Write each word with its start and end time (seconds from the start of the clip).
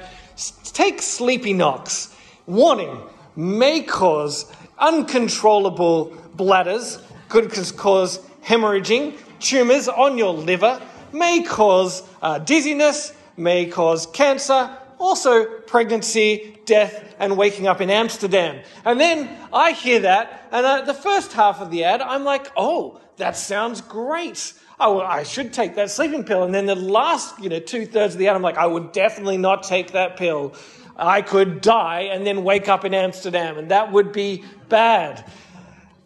take 0.74 1.02
Sleepy 1.02 1.54
Knox. 1.54 2.16
Warning, 2.46 3.00
may 3.36 3.82
cause 3.82 4.52
uncontrollable 4.78 6.16
bladders 6.36 7.00
could 7.30 7.52
cause 7.78 8.20
hemorrhaging, 8.44 9.18
tumours 9.40 9.88
on 9.88 10.18
your 10.18 10.34
liver, 10.34 10.82
may 11.12 11.44
cause 11.44 12.04
uh, 12.22 12.40
dizziness, 12.40 13.14
may 13.38 13.66
cause 13.66 14.06
cancer, 14.08 14.78
also 15.00 15.46
pregnancy, 15.62 16.58
death, 16.66 17.16
and 17.20 17.38
waking 17.38 17.68
up 17.68 17.82
in 17.82 17.90
Amsterdam. 17.90 18.62
And 18.86 19.00
then 19.00 19.30
I 19.52 19.72
hear 19.72 20.02
that, 20.02 20.48
and 20.52 20.66
uh, 20.66 20.82
the 20.82 20.94
first 20.94 21.34
half 21.34 21.62
of 21.62 21.72
the 21.72 21.84
ad, 21.84 22.02
I'm 22.02 22.24
like, 22.24 22.52
oh, 22.56 23.00
that 23.18 23.38
sounds 23.38 23.82
great. 23.82 24.54
Oh, 24.80 24.98
well, 24.98 25.06
I 25.06 25.24
should 25.24 25.54
take 25.54 25.76
that 25.76 25.92
sleeping 25.92 26.24
pill. 26.24 26.44
And 26.44 26.54
then 26.54 26.66
the 26.66 26.76
last, 26.76 27.40
you 27.40 27.50
know, 27.50 27.60
two 27.60 27.86
thirds 27.86 28.16
of 28.16 28.20
the 28.20 28.28
ad, 28.28 28.36
I'm 28.36 28.42
like, 28.42 28.58
I 28.58 28.66
would 28.66 28.92
definitely 28.92 29.38
not 29.38 29.64
take 29.64 29.92
that 29.92 30.18
pill. 30.18 30.54
I 30.96 31.22
could 31.22 31.62
die 31.62 32.02
and 32.12 32.26
then 32.26 32.44
wake 32.44 32.70
up 32.70 32.86
in 32.86 32.94
Amsterdam, 32.94 33.58
and 33.58 33.72
that 33.72 33.92
would 33.92 34.12
be 34.12 34.44
bad. 34.70 35.26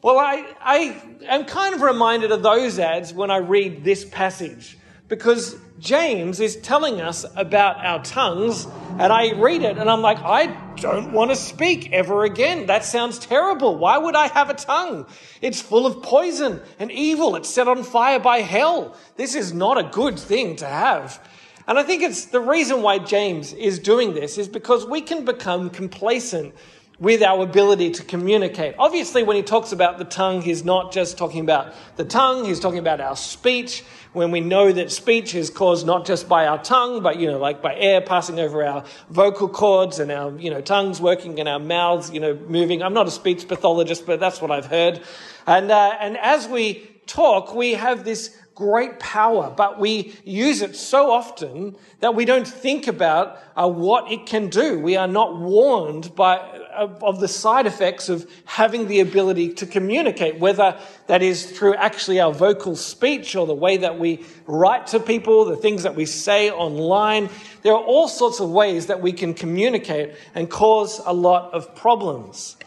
Well, 0.02 0.20
I, 0.20 0.46
I 0.62 1.02
am 1.28 1.46
kind 1.46 1.76
of 1.76 1.82
reminded 1.82 2.32
of 2.32 2.44
those 2.44 2.80
ads 2.80 3.14
when 3.14 3.32
I 3.32 3.38
read 3.38 3.84
this 3.84 4.06
passage 4.06 4.78
because 5.08 5.56
James 5.80 6.40
is 6.40 6.56
telling 6.58 7.02
us 7.02 7.26
about 7.36 7.84
our 7.86 8.04
tongues, 8.04 8.68
and 9.00 9.14
I 9.14 9.34
read 9.34 9.62
it 9.62 9.78
and 9.78 9.90
I'm 9.90 10.02
like, 10.02 10.20
I 10.20 10.48
don't 10.76 11.12
want 11.14 11.32
to 11.32 11.36
speak 11.36 11.92
ever 11.92 12.24
again. 12.24 12.66
That 12.66 12.84
sounds 12.84 13.20
terrible. 13.20 13.78
Why 13.78 13.98
would 13.98 14.16
I 14.16 14.28
have 14.28 14.50
a 14.50 14.54
tongue? 14.54 15.06
It's 15.42 15.62
full 15.62 15.86
of 15.86 16.02
poison 16.04 16.62
and 16.80 16.92
evil. 16.92 17.36
It's 17.36 17.50
set 17.50 17.68
on 17.68 17.84
fire 17.84 18.20
by 18.20 18.40
hell. 18.40 18.96
This 19.16 19.36
is 19.36 19.54
not 19.54 19.78
a 19.78 19.84
good 19.84 20.20
thing 20.20 20.56
to 20.58 20.66
have. 20.66 21.22
And 21.68 21.78
I 21.78 21.84
think 21.84 22.02
it's 22.02 22.26
the 22.26 22.40
reason 22.40 22.82
why 22.82 22.98
James 23.00 23.52
is 23.52 23.78
doing 23.78 24.14
this 24.14 24.38
is 24.38 24.48
because 24.48 24.86
we 24.86 25.02
can 25.02 25.26
become 25.26 25.70
complacent 25.70 26.56
with 27.00 27.22
our 27.22 27.44
ability 27.44 27.92
to 27.92 28.04
communicate. 28.04 28.74
Obviously, 28.80 29.22
when 29.22 29.36
he 29.36 29.44
talks 29.44 29.72
about 29.72 30.00
the 30.00 30.06
tongue, 30.06 30.42
he's 30.42 30.66
not 30.66 30.92
just 30.92 31.18
talking 31.18 31.42
about 31.42 31.74
the 31.96 32.06
tongue, 32.06 32.46
he's 32.46 32.60
talking 32.60 32.80
about 32.80 33.00
our 33.00 33.16
speech. 33.16 33.84
When 34.14 34.32
we 34.32 34.40
know 34.40 34.72
that 34.72 34.92
speech 34.92 35.36
is 35.36 35.52
caused 35.52 35.86
not 35.86 36.08
just 36.08 36.28
by 36.28 36.48
our 36.48 36.64
tongue, 36.64 37.04
but, 37.04 37.20
you 37.20 37.30
know, 37.30 37.38
like 37.38 37.62
by 37.62 37.76
air 37.76 38.02
passing 38.02 38.40
over 38.40 38.64
our 38.64 38.84
vocal 39.12 39.48
cords 39.48 40.00
and 40.00 40.12
our, 40.12 40.36
you 40.40 40.50
know, 40.50 40.62
tongues 40.62 41.00
working 41.00 41.40
and 41.40 41.48
our 41.48 41.60
mouths, 41.60 42.10
you 42.10 42.20
know, 42.20 42.34
moving. 42.48 42.82
I'm 42.82 42.94
not 42.94 43.08
a 43.08 43.12
speech 43.12 43.48
pathologist, 43.48 44.08
but 44.08 44.20
that's 44.20 44.42
what 44.42 44.50
I've 44.50 44.66
heard. 44.66 45.02
And, 45.46 45.70
uh, 45.70 45.98
and 46.00 46.18
as 46.18 46.48
we 46.48 46.90
talk, 47.06 47.54
we 47.54 47.74
have 47.74 48.06
this 48.06 48.36
great 48.58 49.00
power, 49.00 49.54
but 49.56 49.80
we 49.80 50.16
use 50.26 50.64
it 50.64 50.76
so 50.76 51.12
often 51.12 51.76
that 52.00 52.16
we 52.16 52.26
don't 52.26 52.48
think 52.48 52.88
about 52.88 53.38
uh, 53.56 53.70
what 53.70 54.12
it 54.12 54.26
can 54.26 54.50
do. 54.50 54.80
We 54.80 54.96
are 54.98 55.08
not 55.08 55.38
warned 55.38 56.16
by, 56.16 56.38
uh, 56.38 56.90
of 57.04 57.20
the 57.20 57.28
side 57.28 57.68
effects 57.68 58.10
of 58.10 58.28
having 58.46 58.88
the 58.88 59.02
ability 59.02 59.54
to 59.54 59.68
communicate, 59.68 60.40
whether 60.40 60.76
that 61.06 61.22
is 61.22 61.46
through 61.52 61.76
actually 61.76 62.20
our 62.20 62.34
vocal 62.34 62.76
speech 62.76 63.36
or 63.36 63.46
the 63.46 63.54
way 63.54 63.78
that 63.78 64.00
we 64.00 64.26
write 64.48 64.88
to 64.88 65.00
people, 65.00 65.46
the 65.46 65.56
things 65.56 65.84
that 65.84 65.94
we 65.94 66.08
say 66.08 66.50
online. 66.50 67.30
There 67.62 67.74
are 67.74 67.84
all 67.84 68.08
sorts 68.08 68.40
of 68.40 68.50
ways 68.50 68.88
that 68.88 69.02
we 69.02 69.14
can 69.14 69.36
communicate 69.36 70.16
and 70.34 70.50
cause 70.50 71.00
a 71.06 71.14
lot 71.14 71.54
of 71.54 71.76
problems. 71.76 72.58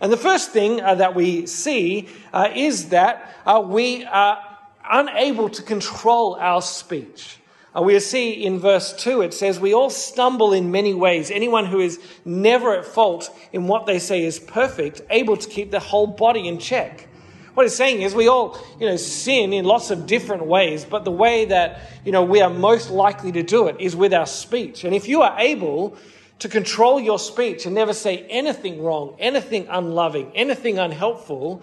And 0.00 0.10
the 0.10 0.16
first 0.16 0.52
thing 0.52 0.80
uh, 0.80 0.94
that 0.94 1.14
we 1.14 1.46
see 1.46 2.08
uh, 2.32 2.48
is 2.54 2.88
that 2.88 3.30
uh, 3.44 3.62
we 3.62 4.04
are 4.06 4.53
unable 4.90 5.48
to 5.50 5.62
control 5.62 6.36
our 6.36 6.62
speech. 6.62 7.38
Uh, 7.76 7.82
we 7.82 7.98
see 7.98 8.44
in 8.44 8.58
verse 8.58 8.92
2, 8.92 9.22
it 9.22 9.34
says, 9.34 9.58
We 9.58 9.74
all 9.74 9.90
stumble 9.90 10.52
in 10.52 10.70
many 10.70 10.94
ways. 10.94 11.30
Anyone 11.30 11.66
who 11.66 11.80
is 11.80 11.98
never 12.24 12.76
at 12.76 12.84
fault 12.84 13.36
in 13.52 13.66
what 13.66 13.86
they 13.86 13.98
say 13.98 14.24
is 14.24 14.38
perfect, 14.38 15.02
able 15.10 15.36
to 15.36 15.48
keep 15.48 15.70
the 15.70 15.80
whole 15.80 16.06
body 16.06 16.46
in 16.46 16.58
check. 16.58 17.08
What 17.54 17.66
it's 17.66 17.76
saying 17.76 18.02
is 18.02 18.14
we 18.14 18.28
all, 18.28 18.58
you 18.80 18.88
know, 18.88 18.96
sin 18.96 19.52
in 19.52 19.64
lots 19.64 19.90
of 19.90 20.06
different 20.06 20.46
ways, 20.46 20.84
but 20.84 21.04
the 21.04 21.12
way 21.12 21.44
that, 21.46 21.80
you 22.04 22.10
know, 22.10 22.22
we 22.22 22.40
are 22.40 22.50
most 22.50 22.90
likely 22.90 23.30
to 23.32 23.42
do 23.42 23.68
it 23.68 23.76
is 23.80 23.94
with 23.94 24.12
our 24.12 24.26
speech. 24.26 24.84
And 24.84 24.94
if 24.94 25.08
you 25.08 25.22
are 25.22 25.38
able 25.38 25.96
to 26.40 26.48
control 26.48 27.00
your 27.00 27.18
speech 27.18 27.64
and 27.64 27.74
never 27.74 27.92
say 27.92 28.26
anything 28.28 28.82
wrong, 28.82 29.16
anything 29.20 29.66
unloving, 29.68 30.32
anything 30.34 30.78
unhelpful, 30.78 31.62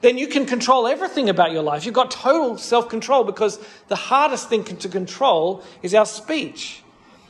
then 0.00 0.16
you 0.16 0.26
can 0.26 0.46
control 0.46 0.86
everything 0.86 1.28
about 1.28 1.52
your 1.52 1.62
life. 1.62 1.84
You've 1.84 1.94
got 1.94 2.10
total 2.10 2.56
self 2.56 2.88
control 2.88 3.24
because 3.24 3.58
the 3.88 3.96
hardest 3.96 4.48
thing 4.48 4.64
to 4.64 4.88
control 4.88 5.62
is 5.82 5.94
our 5.94 6.06
speech. 6.06 6.82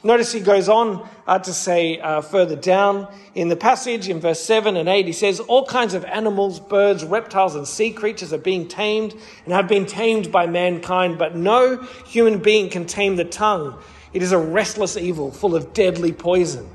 Notice 0.03 0.32
he 0.32 0.41
goes 0.41 0.70
on 0.70 1.06
uh, 1.26 1.41
to 1.41 1.53
say 1.53 2.00
uh, 2.00 2.22
further 2.22 2.56
down 2.56 3.06
in 3.34 3.48
the 3.48 3.56
passage 3.56 4.08
in 4.08 4.19
verse 4.19 4.42
7 4.42 4.75
and 4.76 4.88
8, 4.88 5.04
he 5.04 5.12
says, 5.12 5.41
All 5.41 5.66
kinds 5.66 5.92
of 5.92 6.06
animals, 6.06 6.58
birds, 6.58 7.04
reptiles, 7.04 7.54
and 7.54 7.69
sea 7.69 7.92
creatures 7.92 8.32
are 8.32 8.38
being 8.38 8.66
tamed 8.66 9.14
and 9.44 9.52
have 9.52 9.69
been 9.69 9.84
tamed 9.84 10.32
by 10.32 10.47
mankind, 10.47 11.19
but 11.19 11.37
no 11.37 11.82
human 12.06 12.38
being 12.38 12.70
can 12.70 12.87
tame 12.87 13.16
the 13.16 13.26
tongue. 13.26 13.78
It 14.14 14.22
is 14.22 14.32
a 14.32 14.38
restless 14.38 14.97
evil 14.97 15.31
full 15.31 15.54
of 15.54 15.75
deadly 15.75 16.12
poison. 16.12 16.66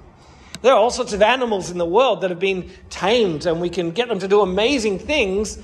There 0.62 0.72
are 0.72 0.78
all 0.78 0.92
sorts 0.92 1.14
of 1.14 1.24
animals 1.24 1.72
in 1.72 1.80
the 1.80 1.86
world 1.86 2.22
that 2.22 2.30
have 2.30 2.40
been 2.40 2.70
tamed, 2.92 3.48
and 3.48 3.60
we 3.60 3.70
can 3.70 3.90
get 3.90 4.08
them 4.08 4.20
to 4.20 4.28
do 4.28 4.42
amazing 4.42 5.00
things, 5.00 5.58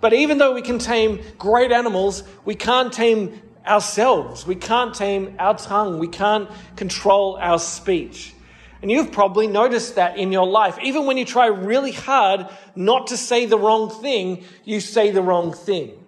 but 0.00 0.12
even 0.12 0.38
though 0.38 0.54
we 0.54 0.62
can 0.62 0.78
tame 0.78 1.20
great 1.38 1.72
animals, 1.72 2.22
we 2.44 2.54
can't 2.54 2.92
tame 2.92 3.40
ourselves. 3.66 4.46
We 4.46 4.54
can't 4.54 4.94
tame 4.94 5.36
our 5.38 5.56
tongue. 5.56 5.98
We 5.98 6.08
can't 6.08 6.48
control 6.76 7.36
our 7.36 7.58
speech. 7.58 8.34
And 8.82 8.90
you've 8.90 9.10
probably 9.10 9.46
noticed 9.46 9.96
that 9.96 10.18
in 10.18 10.32
your 10.32 10.46
life. 10.46 10.78
Even 10.82 11.06
when 11.06 11.16
you 11.16 11.24
try 11.24 11.46
really 11.46 11.92
hard 11.92 12.46
not 12.74 13.08
to 13.08 13.16
say 13.16 13.46
the 13.46 13.58
wrong 13.58 13.90
thing, 13.90 14.44
you 14.64 14.80
say 14.80 15.10
the 15.10 15.22
wrong 15.22 15.52
thing. 15.52 16.04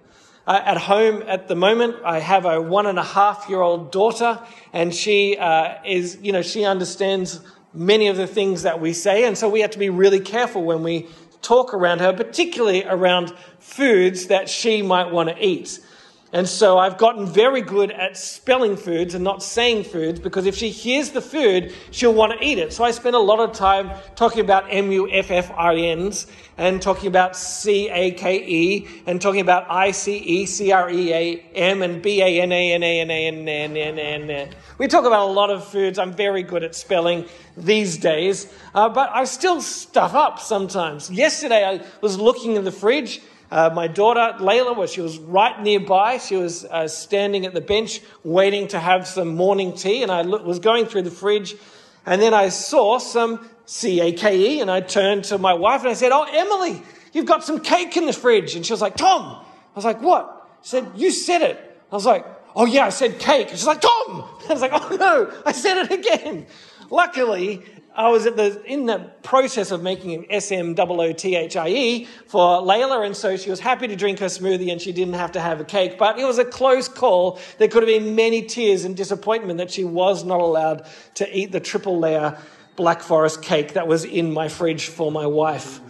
Uh, 0.46 0.62
at 0.64 0.78
home 0.78 1.22
at 1.26 1.48
the 1.48 1.54
moment, 1.54 1.96
I 2.04 2.20
have 2.20 2.44
a 2.46 2.60
one 2.60 2.86
and 2.86 2.98
a 2.98 3.02
half 3.02 3.46
year 3.48 3.60
old 3.60 3.92
daughter, 3.92 4.40
and 4.72 4.94
she 4.94 5.36
uh, 5.36 5.74
is, 5.84 6.18
you 6.22 6.32
know, 6.32 6.40
she 6.40 6.64
understands 6.64 7.40
many 7.74 8.08
of 8.08 8.16
the 8.16 8.26
things 8.26 8.62
that 8.62 8.80
we 8.80 8.94
say, 8.94 9.24
and 9.24 9.36
so 9.36 9.48
we 9.48 9.60
have 9.60 9.72
to 9.72 9.78
be 9.78 9.90
really 9.90 10.20
careful 10.20 10.64
when 10.64 10.82
we 10.82 11.06
talk 11.42 11.74
around 11.74 12.00
her, 12.00 12.12
particularly 12.12 12.84
around 12.84 13.32
foods 13.58 14.26
that 14.26 14.48
she 14.48 14.82
might 14.82 15.10
want 15.10 15.28
to 15.28 15.44
eat. 15.44 15.80
And 16.30 16.46
so 16.46 16.76
I've 16.76 16.98
gotten 16.98 17.26
very 17.26 17.62
good 17.62 17.90
at 17.90 18.14
spelling 18.18 18.76
foods 18.76 19.14
and 19.14 19.24
not 19.24 19.42
saying 19.42 19.84
foods 19.84 20.20
because 20.20 20.44
if 20.44 20.54
she 20.54 20.68
hears 20.68 21.10
the 21.10 21.22
food, 21.22 21.74
she'll 21.90 22.12
want 22.12 22.38
to 22.38 22.46
eat 22.46 22.58
it. 22.58 22.74
So 22.74 22.84
I 22.84 22.90
spend 22.90 23.16
a 23.16 23.18
lot 23.18 23.40
of 23.40 23.56
time 23.56 23.90
talking 24.14 24.40
about 24.40 24.66
M 24.68 24.92
U 24.92 25.10
F 25.10 25.30
F 25.30 25.50
I 25.52 25.74
N's 25.76 26.26
and 26.58 26.82
talking 26.82 27.06
about 27.06 27.34
C 27.34 27.88
A 27.88 28.10
K 28.10 28.44
E 28.46 28.88
and 29.06 29.22
talking 29.22 29.40
about 29.40 29.70
I 29.70 29.90
C 29.90 30.18
E 30.18 30.44
C 30.44 30.70
R 30.70 30.90
E 30.90 31.14
A 31.14 31.40
M 31.54 31.80
and 31.80 32.02
B 32.02 32.20
A 32.20 32.42
N 32.42 32.52
A 32.52 32.72
N 32.74 32.82
A 32.82 33.00
N 33.00 33.10
A 33.10 33.26
N 33.28 33.48
N 33.48 33.76
N 33.78 33.98
N 33.98 34.30
N. 34.30 34.54
We 34.76 34.86
talk 34.86 35.06
about 35.06 35.30
a 35.30 35.32
lot 35.32 35.48
of 35.48 35.66
foods. 35.66 35.98
I'm 35.98 36.12
very 36.12 36.42
good 36.42 36.62
at 36.62 36.74
spelling 36.74 37.24
these 37.56 37.96
days, 37.96 38.52
uh, 38.74 38.90
but 38.90 39.08
I 39.14 39.24
still 39.24 39.62
stuff 39.62 40.14
up 40.14 40.40
sometimes. 40.40 41.10
Yesterday 41.10 41.64
I 41.64 41.86
was 42.02 42.18
looking 42.18 42.56
in 42.56 42.64
the 42.64 42.72
fridge 42.72 43.22
uh, 43.50 43.70
my 43.74 43.86
daughter, 43.86 44.36
Layla, 44.38 44.92
she 44.92 45.00
was 45.00 45.18
right 45.18 45.60
nearby. 45.62 46.18
She 46.18 46.36
was 46.36 46.64
uh, 46.66 46.86
standing 46.86 47.46
at 47.46 47.54
the 47.54 47.60
bench 47.60 48.00
waiting 48.22 48.68
to 48.68 48.78
have 48.78 49.06
some 49.06 49.34
morning 49.34 49.74
tea. 49.74 50.02
And 50.02 50.12
I 50.12 50.22
was 50.22 50.58
going 50.58 50.86
through 50.86 51.02
the 51.02 51.10
fridge. 51.10 51.56
And 52.04 52.20
then 52.20 52.34
I 52.34 52.50
saw 52.50 52.98
some 52.98 53.48
C 53.64 54.00
A 54.00 54.12
K 54.12 54.56
E. 54.56 54.60
And 54.60 54.70
I 54.70 54.80
turned 54.80 55.24
to 55.24 55.38
my 55.38 55.54
wife 55.54 55.80
and 55.80 55.90
I 55.90 55.94
said, 55.94 56.12
Oh, 56.12 56.26
Emily, 56.30 56.82
you've 57.12 57.26
got 57.26 57.42
some 57.42 57.60
cake 57.60 57.96
in 57.96 58.04
the 58.04 58.12
fridge. 58.12 58.54
And 58.54 58.66
she 58.66 58.72
was 58.72 58.82
like, 58.82 58.96
Tom. 58.96 59.42
I 59.42 59.74
was 59.74 59.84
like, 59.84 60.02
What? 60.02 60.46
She 60.62 60.70
said, 60.70 60.92
You 60.94 61.10
said 61.10 61.40
it. 61.40 61.82
I 61.90 61.94
was 61.94 62.04
like, 62.04 62.26
Oh, 62.54 62.66
yeah, 62.66 62.84
I 62.84 62.90
said 62.90 63.18
cake. 63.18 63.48
She's 63.48 63.66
like, 63.66 63.80
Tom. 63.80 64.28
I 64.48 64.52
was 64.52 64.60
like, 64.60 64.72
Oh, 64.74 64.96
no, 64.96 65.32
I 65.46 65.52
said 65.52 65.78
it 65.78 65.90
again. 65.90 66.46
Luckily, 66.90 67.64
I 67.98 68.10
was 68.10 68.22
the, 68.22 68.62
in 68.64 68.86
the 68.86 69.10
process 69.24 69.72
of 69.72 69.82
making 69.82 70.14
an 70.14 70.26
S-M-O-O-T-H-I-E 70.30 72.04
for 72.28 72.60
Layla, 72.60 73.04
and 73.04 73.16
so 73.16 73.36
she 73.36 73.50
was 73.50 73.58
happy 73.58 73.88
to 73.88 73.96
drink 73.96 74.20
her 74.20 74.26
smoothie 74.26 74.70
and 74.70 74.80
she 74.80 74.92
didn't 74.92 75.14
have 75.14 75.32
to 75.32 75.40
have 75.40 75.60
a 75.60 75.64
cake. 75.64 75.98
But 75.98 76.16
it 76.16 76.24
was 76.24 76.38
a 76.38 76.44
close 76.44 76.88
call. 76.88 77.40
There 77.58 77.66
could 77.66 77.82
have 77.82 77.88
been 77.88 78.14
many 78.14 78.42
tears 78.42 78.84
and 78.84 78.96
disappointment 78.96 79.58
that 79.58 79.72
she 79.72 79.82
was 79.82 80.22
not 80.22 80.38
allowed 80.38 80.86
to 81.14 81.36
eat 81.36 81.50
the 81.50 81.58
triple 81.58 81.98
layer 81.98 82.38
Black 82.76 83.02
Forest 83.02 83.42
cake 83.42 83.72
that 83.72 83.88
was 83.88 84.04
in 84.04 84.32
my 84.32 84.46
fridge 84.46 84.86
for 84.86 85.10
my 85.10 85.26
wife. 85.26 85.80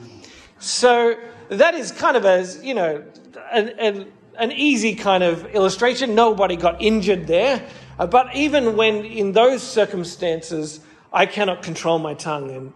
So 0.60 1.14
that 1.50 1.75
is 1.75 1.93
kind 1.93 2.16
of 2.16 2.25
a, 2.25 2.46
you 2.62 2.72
know, 2.72 3.05
an, 3.52 3.69
an, 3.78 4.10
an 4.38 4.52
easy 4.52 4.94
kind 4.94 5.22
of 5.22 5.44
illustration. 5.55 6.14
Nobody 6.14 6.56
got 6.56 6.81
injured 6.81 7.26
there. 7.26 7.69
Uh, 7.99 8.06
but 8.06 8.34
even 8.34 8.76
when 8.76 9.05
in 9.05 9.32
those 9.32 9.62
circumstances, 9.62 10.81
I 11.12 11.26
cannot 11.26 11.62
control 11.62 11.99
my 11.99 12.14
tongue. 12.14 12.50
And, 12.50 12.72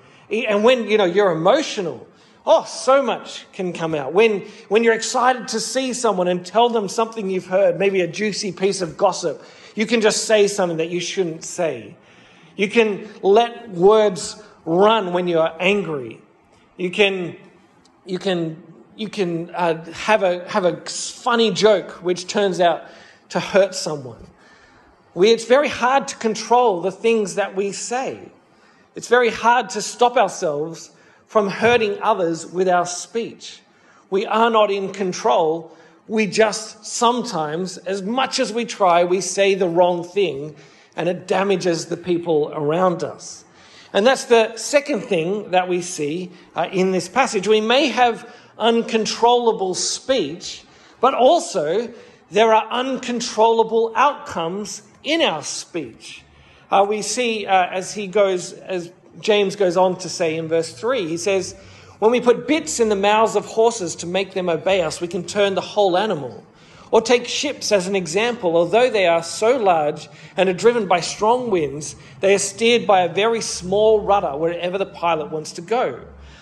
and 0.46 0.64
when, 0.64 0.88
you 0.88 0.98
know, 0.98 1.04
you're 1.04 1.32
emotional, 1.32 2.06
oh, 2.46 2.64
so 2.64 3.02
much 3.02 3.46
can 3.52 3.72
come 3.72 3.94
out. 3.94 4.12
When, 4.12 4.40
when 4.68 4.84
you're 4.84 4.94
excited 4.94 5.48
to 5.48 5.60
see 5.60 5.92
someone 5.92 6.28
and 6.28 6.44
tell 6.44 6.68
them 6.68 6.88
something 6.88 7.30
you've 7.30 7.46
heard, 7.46 7.78
maybe 7.78 8.00
a 8.00 8.08
juicy 8.08 8.52
piece 8.52 8.80
of 8.80 8.96
gossip, 8.96 9.42
you 9.74 9.86
can 9.86 10.00
just 10.00 10.24
say 10.24 10.48
something 10.48 10.78
that 10.78 10.90
you 10.90 11.00
shouldn't 11.00 11.44
say. 11.44 11.96
You 12.56 12.68
can 12.68 13.08
let 13.22 13.70
words 13.70 14.42
run 14.64 15.12
when 15.12 15.28
you're 15.28 15.52
angry. 15.58 16.20
You 16.76 16.90
can, 16.90 17.36
you 18.04 18.18
can, 18.18 18.62
you 18.96 19.08
can 19.08 19.50
uh, 19.54 19.84
have, 19.92 20.22
a, 20.22 20.48
have 20.48 20.64
a 20.64 20.80
funny 20.86 21.50
joke 21.50 22.02
which 22.02 22.26
turns 22.26 22.60
out 22.60 22.84
to 23.30 23.40
hurt 23.40 23.74
someone. 23.74 24.26
We, 25.14 25.30
it's 25.30 25.44
very 25.44 25.68
hard 25.68 26.08
to 26.08 26.16
control 26.16 26.80
the 26.80 26.90
things 26.90 27.34
that 27.34 27.54
we 27.54 27.72
say. 27.72 28.30
It's 28.94 29.08
very 29.08 29.30
hard 29.30 29.70
to 29.70 29.82
stop 29.82 30.16
ourselves 30.16 30.90
from 31.26 31.48
hurting 31.48 31.98
others 32.02 32.46
with 32.46 32.68
our 32.68 32.86
speech. 32.86 33.60
We 34.10 34.26
are 34.26 34.50
not 34.50 34.70
in 34.70 34.92
control. 34.92 35.76
We 36.08 36.26
just 36.26 36.84
sometimes, 36.84 37.78
as 37.78 38.02
much 38.02 38.38
as 38.38 38.52
we 38.52 38.64
try, 38.64 39.04
we 39.04 39.20
say 39.20 39.54
the 39.54 39.68
wrong 39.68 40.04
thing 40.04 40.54
and 40.96 41.08
it 41.08 41.26
damages 41.26 41.86
the 41.86 41.96
people 41.96 42.50
around 42.54 43.02
us. 43.02 43.44
And 43.92 44.06
that's 44.06 44.24
the 44.24 44.56
second 44.56 45.02
thing 45.02 45.50
that 45.50 45.68
we 45.68 45.82
see 45.82 46.30
uh, 46.54 46.68
in 46.72 46.92
this 46.92 47.08
passage. 47.08 47.46
We 47.46 47.60
may 47.60 47.88
have 47.88 48.30
uncontrollable 48.58 49.74
speech, 49.74 50.64
but 51.00 51.14
also 51.14 51.92
there 52.30 52.54
are 52.54 52.66
uncontrollable 52.70 53.92
outcomes 53.94 54.82
in 55.04 55.22
our 55.22 55.42
speech. 55.42 56.22
Uh, 56.70 56.86
we 56.88 57.02
see 57.02 57.46
uh, 57.46 57.66
as 57.66 57.92
he 57.92 58.06
goes, 58.06 58.52
as 58.52 58.90
James 59.20 59.56
goes 59.56 59.76
on 59.76 59.98
to 59.98 60.08
say 60.08 60.36
in 60.36 60.48
verse 60.48 60.72
3, 60.72 61.06
he 61.06 61.16
says, 61.16 61.54
When 61.98 62.10
we 62.10 62.20
put 62.20 62.48
bits 62.48 62.80
in 62.80 62.88
the 62.88 62.96
mouths 62.96 63.36
of 63.36 63.44
horses 63.44 63.96
to 63.96 64.06
make 64.06 64.32
them 64.32 64.48
obey 64.48 64.82
us, 64.82 65.00
we 65.00 65.08
can 65.08 65.24
turn 65.24 65.54
the 65.54 65.60
whole 65.60 65.96
animal. 65.96 66.44
Or 66.90 67.00
take 67.00 67.26
ships 67.26 67.72
as 67.72 67.86
an 67.86 67.96
example. 67.96 68.54
Although 68.56 68.90
they 68.90 69.06
are 69.06 69.22
so 69.22 69.56
large 69.56 70.08
and 70.36 70.48
are 70.48 70.54
driven 70.54 70.86
by 70.86 71.00
strong 71.00 71.50
winds, 71.50 71.96
they 72.20 72.34
are 72.34 72.38
steered 72.38 72.86
by 72.86 73.00
a 73.00 73.12
very 73.12 73.40
small 73.40 74.00
rudder 74.00 74.36
wherever 74.36 74.76
the 74.76 74.86
pilot 74.86 75.30
wants 75.30 75.52
to 75.52 75.62
go. 75.62 76.00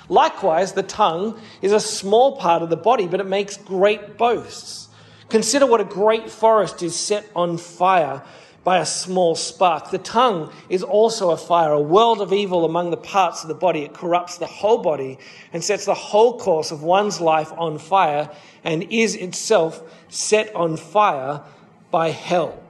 Likewise, 0.09 0.73
the 0.73 0.83
tongue 0.83 1.41
is 1.63 1.71
a 1.71 1.79
small 1.79 2.37
part 2.37 2.63
of 2.63 2.71
the 2.71 2.77
body, 2.77 3.07
but 3.07 3.21
it 3.21 3.29
makes 3.29 3.57
great 3.57 4.19
boasts. 4.19 4.89
Consider 5.29 5.67
what 5.67 5.81
a 5.81 5.85
great 5.85 6.29
forest 6.29 6.83
is 6.83 6.97
set 6.97 7.25
on 7.37 7.57
fire 7.57 8.25
by 8.63 8.79
a 8.79 8.87
small 8.87 9.35
spark. 9.35 9.91
The 9.91 9.99
tongue 9.99 10.53
is 10.69 10.83
also 10.83 11.31
a 11.31 11.37
fire, 11.37 11.73
a 11.73 11.81
world 11.81 12.21
of 12.21 12.33
evil 12.33 12.65
among 12.65 12.91
the 12.91 12.97
parts 12.97 13.43
of 13.43 13.49
the 13.49 13.55
body. 13.55 13.83
It 13.83 13.95
corrupts 13.95 14.39
the 14.39 14.47
whole 14.47 14.79
body 14.79 15.19
and 15.53 15.65
sets 15.65 15.87
the 15.87 15.95
whole 15.95 16.39
course 16.39 16.71
of 16.71 16.83
one's 16.83 17.21
life 17.21 17.53
on 17.57 17.79
fire 17.79 18.31
and 18.63 18.83
is 18.91 19.15
itself 19.15 19.83
set 20.09 20.55
on 20.55 20.77
fire 20.77 21.43
by 21.91 22.11
hell. 22.11 22.63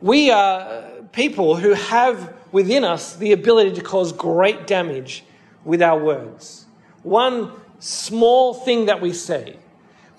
We 0.00 0.30
are 0.30 0.84
people 1.12 1.56
who 1.56 1.74
have 1.74 2.34
within 2.52 2.84
us 2.84 3.16
the 3.16 3.32
ability 3.32 3.72
to 3.72 3.82
cause 3.82 4.12
great 4.12 4.66
damage 4.66 5.24
with 5.64 5.82
our 5.82 5.98
words. 5.98 6.66
One 7.02 7.52
small 7.78 8.54
thing 8.54 8.86
that 8.86 9.00
we 9.00 9.12
say, 9.12 9.56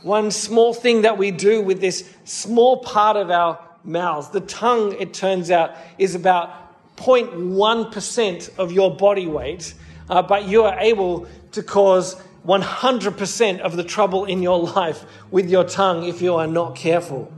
one 0.03 0.31
small 0.31 0.73
thing 0.73 1.01
that 1.01 1.17
we 1.17 1.31
do 1.31 1.61
with 1.61 1.81
this 1.81 2.09
small 2.23 2.77
part 2.77 3.17
of 3.17 3.29
our 3.29 3.68
mouths. 3.83 4.29
The 4.29 4.41
tongue, 4.41 4.95
it 4.99 5.13
turns 5.13 5.51
out, 5.51 5.75
is 5.97 6.15
about 6.15 6.51
0.1% 6.97 8.57
of 8.57 8.71
your 8.71 8.95
body 8.95 9.27
weight, 9.27 9.73
uh, 10.09 10.21
but 10.21 10.47
you 10.47 10.63
are 10.63 10.77
able 10.79 11.27
to 11.53 11.63
cause 11.63 12.21
100% 12.45 13.59
of 13.59 13.75
the 13.75 13.83
trouble 13.83 14.25
in 14.25 14.41
your 14.41 14.59
life 14.75 15.05
with 15.31 15.49
your 15.49 15.63
tongue 15.63 16.03
if 16.03 16.21
you 16.21 16.35
are 16.35 16.47
not 16.47 16.75
careful. 16.75 17.31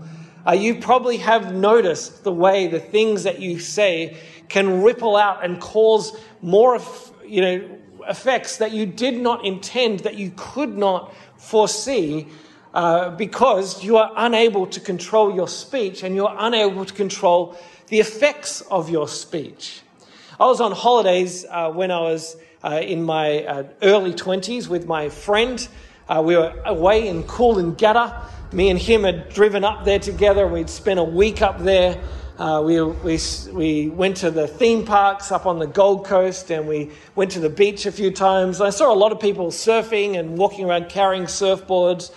Uh, 0.47 0.53
you 0.53 0.75
probably 0.79 1.17
have 1.17 1.53
noticed 1.53 2.23
the 2.23 2.31
way 2.31 2.67
the 2.67 2.79
things 2.79 3.23
that 3.23 3.39
you 3.39 3.59
say 3.59 4.17
can 4.49 4.81
ripple 4.81 5.15
out 5.15 5.43
and 5.45 5.61
cause 5.61 6.19
more, 6.41 6.79
you 7.25 7.41
know, 7.41 7.77
effects 8.09 8.57
that 8.57 8.71
you 8.71 8.85
did 8.85 9.19
not 9.19 9.45
intend, 9.45 9.99
that 9.99 10.15
you 10.15 10.31
could 10.35 10.75
not 10.75 11.13
foresee 11.37 12.27
uh, 12.73 13.09
because 13.11 13.83
you 13.83 13.97
are 13.97 14.11
unable 14.15 14.67
to 14.67 14.79
control 14.79 15.35
your 15.35 15.47
speech 15.47 16.03
and 16.03 16.15
you're 16.15 16.35
unable 16.37 16.85
to 16.85 16.93
control 16.93 17.57
the 17.87 17.99
effects 17.99 18.61
of 18.61 18.89
your 18.89 19.07
speech. 19.07 19.81
I 20.39 20.45
was 20.45 20.61
on 20.61 20.71
holidays 20.71 21.45
uh, 21.49 21.71
when 21.71 21.91
I 21.91 21.99
was 21.99 22.35
uh, 22.63 22.81
in 22.81 23.03
my 23.03 23.43
uh, 23.43 23.63
early 23.81 24.13
20s 24.13 24.67
with 24.67 24.87
my 24.87 25.09
friend. 25.09 25.67
Uh, 26.07 26.21
we 26.23 26.35
were 26.35 26.53
away 26.65 27.07
in 27.07 27.23
Coolangatta. 27.23 28.23
Me 28.53 28.69
and 28.69 28.79
him 28.79 29.03
had 29.03 29.29
driven 29.29 29.63
up 29.63 29.85
there 29.85 29.99
together. 29.99 30.47
We'd 30.47 30.69
spent 30.69 30.99
a 30.99 31.03
week 31.03 31.41
up 31.41 31.59
there. 31.59 32.01
Uh, 32.37 32.61
we, 32.61 32.81
we, 32.81 33.19
we 33.51 33.89
went 33.89 34.17
to 34.17 34.31
the 34.31 34.47
theme 34.47 34.83
parks 34.83 35.31
up 35.31 35.45
on 35.45 35.59
the 35.59 35.67
Gold 35.67 36.05
Coast 36.05 36.49
and 36.49 36.67
we 36.67 36.89
went 37.15 37.31
to 37.31 37.39
the 37.39 37.49
beach 37.49 37.85
a 37.85 37.91
few 37.91 38.09
times. 38.09 38.61
I 38.61 38.71
saw 38.71 38.91
a 38.91 38.95
lot 38.95 39.11
of 39.11 39.19
people 39.19 39.47
surfing 39.49 40.17
and 40.17 40.37
walking 40.37 40.65
around 40.65 40.89
carrying 40.89 41.25
surfboards. 41.25 42.11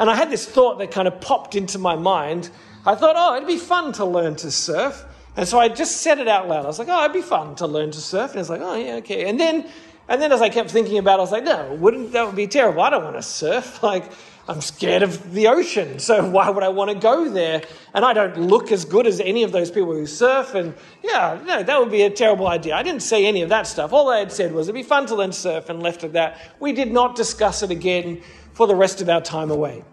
And 0.00 0.08
I 0.08 0.14
had 0.14 0.30
this 0.30 0.46
thought 0.46 0.78
that 0.78 0.90
kind 0.90 1.06
of 1.06 1.20
popped 1.20 1.54
into 1.54 1.78
my 1.78 1.94
mind. 1.94 2.48
I 2.86 2.94
thought, 2.94 3.16
oh, 3.18 3.36
it'd 3.36 3.46
be 3.46 3.58
fun 3.58 3.92
to 3.92 4.06
learn 4.06 4.34
to 4.36 4.50
surf. 4.50 5.04
And 5.36 5.46
so 5.46 5.60
I 5.60 5.68
just 5.68 5.98
said 5.98 6.18
it 6.18 6.26
out 6.26 6.48
loud. 6.48 6.64
I 6.64 6.68
was 6.68 6.78
like, 6.78 6.88
oh, 6.90 7.04
it'd 7.04 7.12
be 7.12 7.20
fun 7.20 7.54
to 7.56 7.66
learn 7.66 7.90
to 7.90 8.00
surf. 8.00 8.30
And 8.30 8.40
it's 8.40 8.48
like, 8.48 8.62
oh, 8.62 8.74
yeah, 8.76 8.94
okay. 8.94 9.28
And 9.28 9.38
then, 9.38 9.68
and 10.08 10.20
then 10.20 10.32
as 10.32 10.40
I 10.40 10.48
kept 10.48 10.70
thinking 10.70 10.96
about 10.96 11.16
it, 11.16 11.18
I 11.18 11.20
was 11.20 11.32
like, 11.32 11.44
no, 11.44 11.74
wouldn't 11.74 12.12
that 12.12 12.24
would 12.26 12.34
be 12.34 12.46
terrible? 12.46 12.80
I 12.80 12.88
don't 12.88 13.04
want 13.04 13.16
to 13.16 13.22
surf. 13.22 13.82
Like, 13.82 14.10
I'm 14.50 14.60
scared 14.60 15.04
of 15.04 15.32
the 15.32 15.46
ocean. 15.46 16.00
So 16.00 16.28
why 16.36 16.50
would 16.50 16.64
I 16.64 16.68
want 16.70 16.90
to 16.90 16.96
go 16.96 17.30
there? 17.30 17.62
And 17.94 18.04
I 18.04 18.12
don't 18.12 18.36
look 18.36 18.72
as 18.72 18.84
good 18.84 19.06
as 19.06 19.20
any 19.20 19.44
of 19.44 19.52
those 19.52 19.70
people 19.70 19.92
who 19.92 20.06
surf. 20.06 20.56
And 20.56 20.74
yeah, 21.04 21.40
no, 21.46 21.62
that 21.62 21.78
would 21.78 21.92
be 21.92 22.02
a 22.02 22.10
terrible 22.10 22.48
idea. 22.48 22.74
I 22.74 22.82
didn't 22.82 23.02
say 23.02 23.26
any 23.26 23.42
of 23.42 23.48
that 23.50 23.68
stuff. 23.68 23.92
All 23.92 24.10
I 24.10 24.18
had 24.18 24.32
said 24.32 24.52
was 24.52 24.66
it'd 24.66 24.74
be 24.74 24.82
fun 24.82 25.06
to 25.06 25.14
learn 25.14 25.30
surf 25.30 25.68
and 25.68 25.80
left 25.80 26.02
it 26.02 26.14
that. 26.14 26.36
We 26.58 26.72
did 26.72 26.90
not 26.90 27.14
discuss 27.14 27.62
it 27.62 27.70
again 27.70 28.22
for 28.52 28.66
the 28.66 28.74
rest 28.74 29.00
of 29.00 29.08
our 29.08 29.20
time 29.20 29.52
away. 29.52 29.84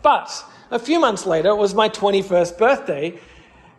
But 0.00 0.32
a 0.70 0.78
few 0.78 0.98
months 0.98 1.26
later, 1.26 1.50
it 1.50 1.56
was 1.56 1.74
my 1.74 1.90
21st 1.90 2.56
birthday, 2.56 3.18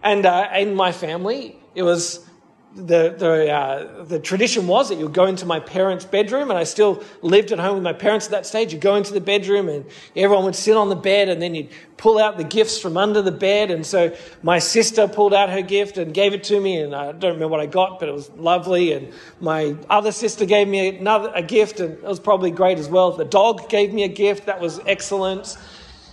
and 0.04 0.28
uh, 0.28 0.50
in 0.56 0.76
my 0.76 0.92
family, 0.92 1.58
it 1.74 1.82
was 1.82 2.30
the, 2.76 3.14
the, 3.18 3.52
uh, 3.52 4.04
the 4.06 4.20
tradition 4.20 4.66
was 4.66 4.90
that 4.90 4.96
you 4.96 5.06
would 5.06 5.14
go 5.14 5.26
into 5.26 5.46
my 5.46 5.60
parents' 5.60 6.06
bedroom, 6.06 6.50
and 6.50 6.58
I 6.58 6.64
still 6.64 7.04
lived 7.22 7.52
at 7.52 7.60
home 7.60 7.76
with 7.76 7.84
my 7.84 7.94
parents 7.94 8.28
at 8.28 8.32
that 8.32 8.46
stage. 8.46 8.72
You'd 8.72 8.82
go 8.82 8.96
into 8.96 9.12
the 9.12 9.20
bedroom, 9.20 9.68
and 9.68 9.86
everyone 10.16 10.46
would 10.46 10.56
sit 10.56 10.78
on 10.78 10.88
the 10.88 10.96
bed, 10.96 11.28
and 11.28 11.42
then 11.42 11.54
you'd 11.54 11.70
pull 11.98 12.18
out 12.18 12.38
the 12.38 12.46
gifts 12.46 12.80
from 12.80 12.96
under 12.96 13.22
the 13.22 13.32
bed. 13.32 13.72
And 13.72 13.86
so 13.86 14.16
my 14.42 14.60
sister 14.60 15.08
pulled 15.08 15.34
out 15.34 15.50
her 15.50 15.62
gift 15.62 15.98
and 15.98 16.14
gave 16.14 16.34
it 16.34 16.46
to 16.46 16.62
me, 16.62 16.78
and 16.78 16.96
I 16.96 17.12
don't 17.12 17.34
remember 17.34 17.50
what 17.50 17.60
I 17.60 17.66
got, 17.66 18.00
but 18.00 18.08
it 18.08 18.14
was 18.14 18.30
lovely. 18.32 18.94
And 18.94 19.12
my 19.42 19.76
other 19.90 20.14
sister 20.14 20.46
gave 20.46 20.68
me 20.70 20.98
another 20.98 21.32
a 21.36 21.44
gift, 21.44 21.82
and 21.82 21.94
it 21.96 22.04
was 22.04 22.22
probably 22.22 22.52
great 22.52 22.78
as 22.78 22.88
well. 22.88 23.12
The 23.12 23.26
dog 23.26 23.68
gave 23.70 23.94
me 23.94 24.04
a 24.04 24.10
gift, 24.10 24.46
that 24.46 24.62
was 24.62 24.80
excellent. 24.88 25.58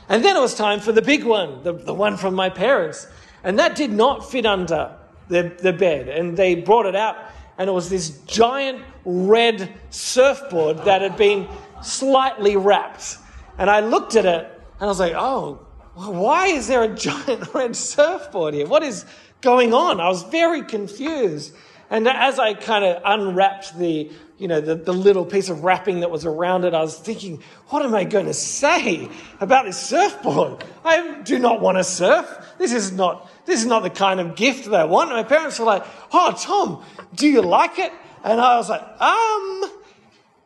And 0.09 0.25
then 0.25 0.37
it 0.37 0.41
was 0.41 0.55
time 0.55 0.81
for 0.81 0.91
the 0.91 1.03
big 1.03 1.23
one, 1.23 1.63
the, 1.63 1.73
the 1.73 1.95
one 1.95 2.17
from 2.17 2.35
my 2.35 2.49
parents. 2.49 3.07
And 3.45 3.61
that 3.61 3.77
did 3.77 3.93
not 3.93 4.29
fit 4.29 4.45
under 4.45 4.97
the, 5.29 5.55
the 5.61 5.73
bed. 5.73 6.09
And 6.09 6.37
they 6.37 6.55
brought 6.55 6.87
it 6.87 6.97
out, 6.97 7.17
and 7.57 7.69
it 7.69 7.73
was 7.73 7.89
this 7.91 8.11
giant 8.27 8.83
red 9.05 9.73
surfboard 9.91 10.85
that 10.85 11.03
had 11.03 11.17
been 11.17 11.49
slightly 11.83 12.57
wrapped. 12.57 13.19
And 13.57 13.69
I 13.69 13.81
looked 13.81 14.17
at 14.17 14.27
it, 14.27 14.45
and 14.45 14.83
I 14.83 14.87
was 14.87 15.01
like, 15.01 15.15
oh, 15.17 15.67
why 15.95 16.47
is 16.47 16.69
there 16.69 16.83
a 16.83 16.95
giant 16.95 17.55
red 17.55 17.75
surfboard 17.75 18.55
here? 18.55 18.67
What 18.67 18.83
is 18.83 19.05
going 19.41 19.75
on? 19.75 20.01
I 20.01 20.09
was 20.09 20.23
very 20.25 20.63
confused. 20.63 21.55
And 21.91 22.07
as 22.07 22.39
I 22.39 22.55
kind 22.55 22.85
of 22.85 23.03
unwrapped 23.05 23.79
the, 23.79 24.11
you 24.37 24.47
know, 24.47 24.61
the, 24.61 24.75
the 24.75 24.93
little 24.93 25.25
piece 25.25 25.49
of 25.49 25.65
wrapping 25.65 26.01
that 26.01 26.11
was 26.11 26.27
around 26.27 26.65
it, 26.65 26.75
I 26.75 26.83
was 26.83 26.99
thinking, 26.99 27.43
what 27.69 27.83
am 27.83 27.95
I 27.95 28.05
going 28.05 28.27
to 28.27 28.35
say 28.35 29.09
about 29.41 29.65
this 29.65 29.79
surfboard? 29.79 30.65
I 30.85 31.23
do 31.23 31.39
not 31.39 31.61
want 31.61 31.79
to 31.79 31.85
surf. 31.85 32.27
This 32.59 32.73
is 32.73 32.93
not, 32.93 33.31
this 33.49 33.61
is 33.61 33.67
not 33.67 33.83
the 33.83 33.91
kind 33.91 34.21
of 34.21 34.37
gift 34.37 34.67
that 34.67 34.75
I 34.79 34.85
want. 34.85 35.09
My 35.09 35.23
parents 35.23 35.59
were 35.59 35.65
like, 35.65 35.85
oh, 36.13 36.37
Tom, 36.39 36.85
do 37.15 37.27
you 37.27 37.41
like 37.41 37.79
it? 37.79 37.91
And 38.23 38.41
I 38.41 38.57
was 38.57 38.69
like, 38.69 38.83
um, 38.83 39.73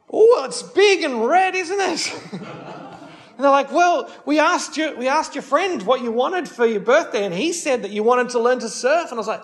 oh, 0.08 0.44
it's 0.44 0.62
big 0.62 1.02
and 1.02 1.26
red, 1.26 1.54
isn't 1.54 1.80
it? 1.80 2.22
And 3.34 3.44
they're 3.46 3.50
like, 3.50 3.72
well, 3.72 4.12
we 4.26 4.38
asked 4.38 4.76
you, 4.76 4.94
we 4.96 5.08
asked 5.08 5.34
your 5.34 5.42
friend 5.42 5.82
what 5.82 6.02
you 6.02 6.12
wanted 6.12 6.46
for 6.46 6.66
your 6.66 6.80
birthday, 6.80 7.24
and 7.24 7.34
he 7.34 7.54
said 7.54 7.82
that 7.82 7.90
you 7.90 8.02
wanted 8.02 8.28
to 8.32 8.38
learn 8.38 8.58
to 8.58 8.68
surf. 8.68 9.06
And 9.10 9.14
I 9.14 9.16
was 9.16 9.26
like, 9.26 9.42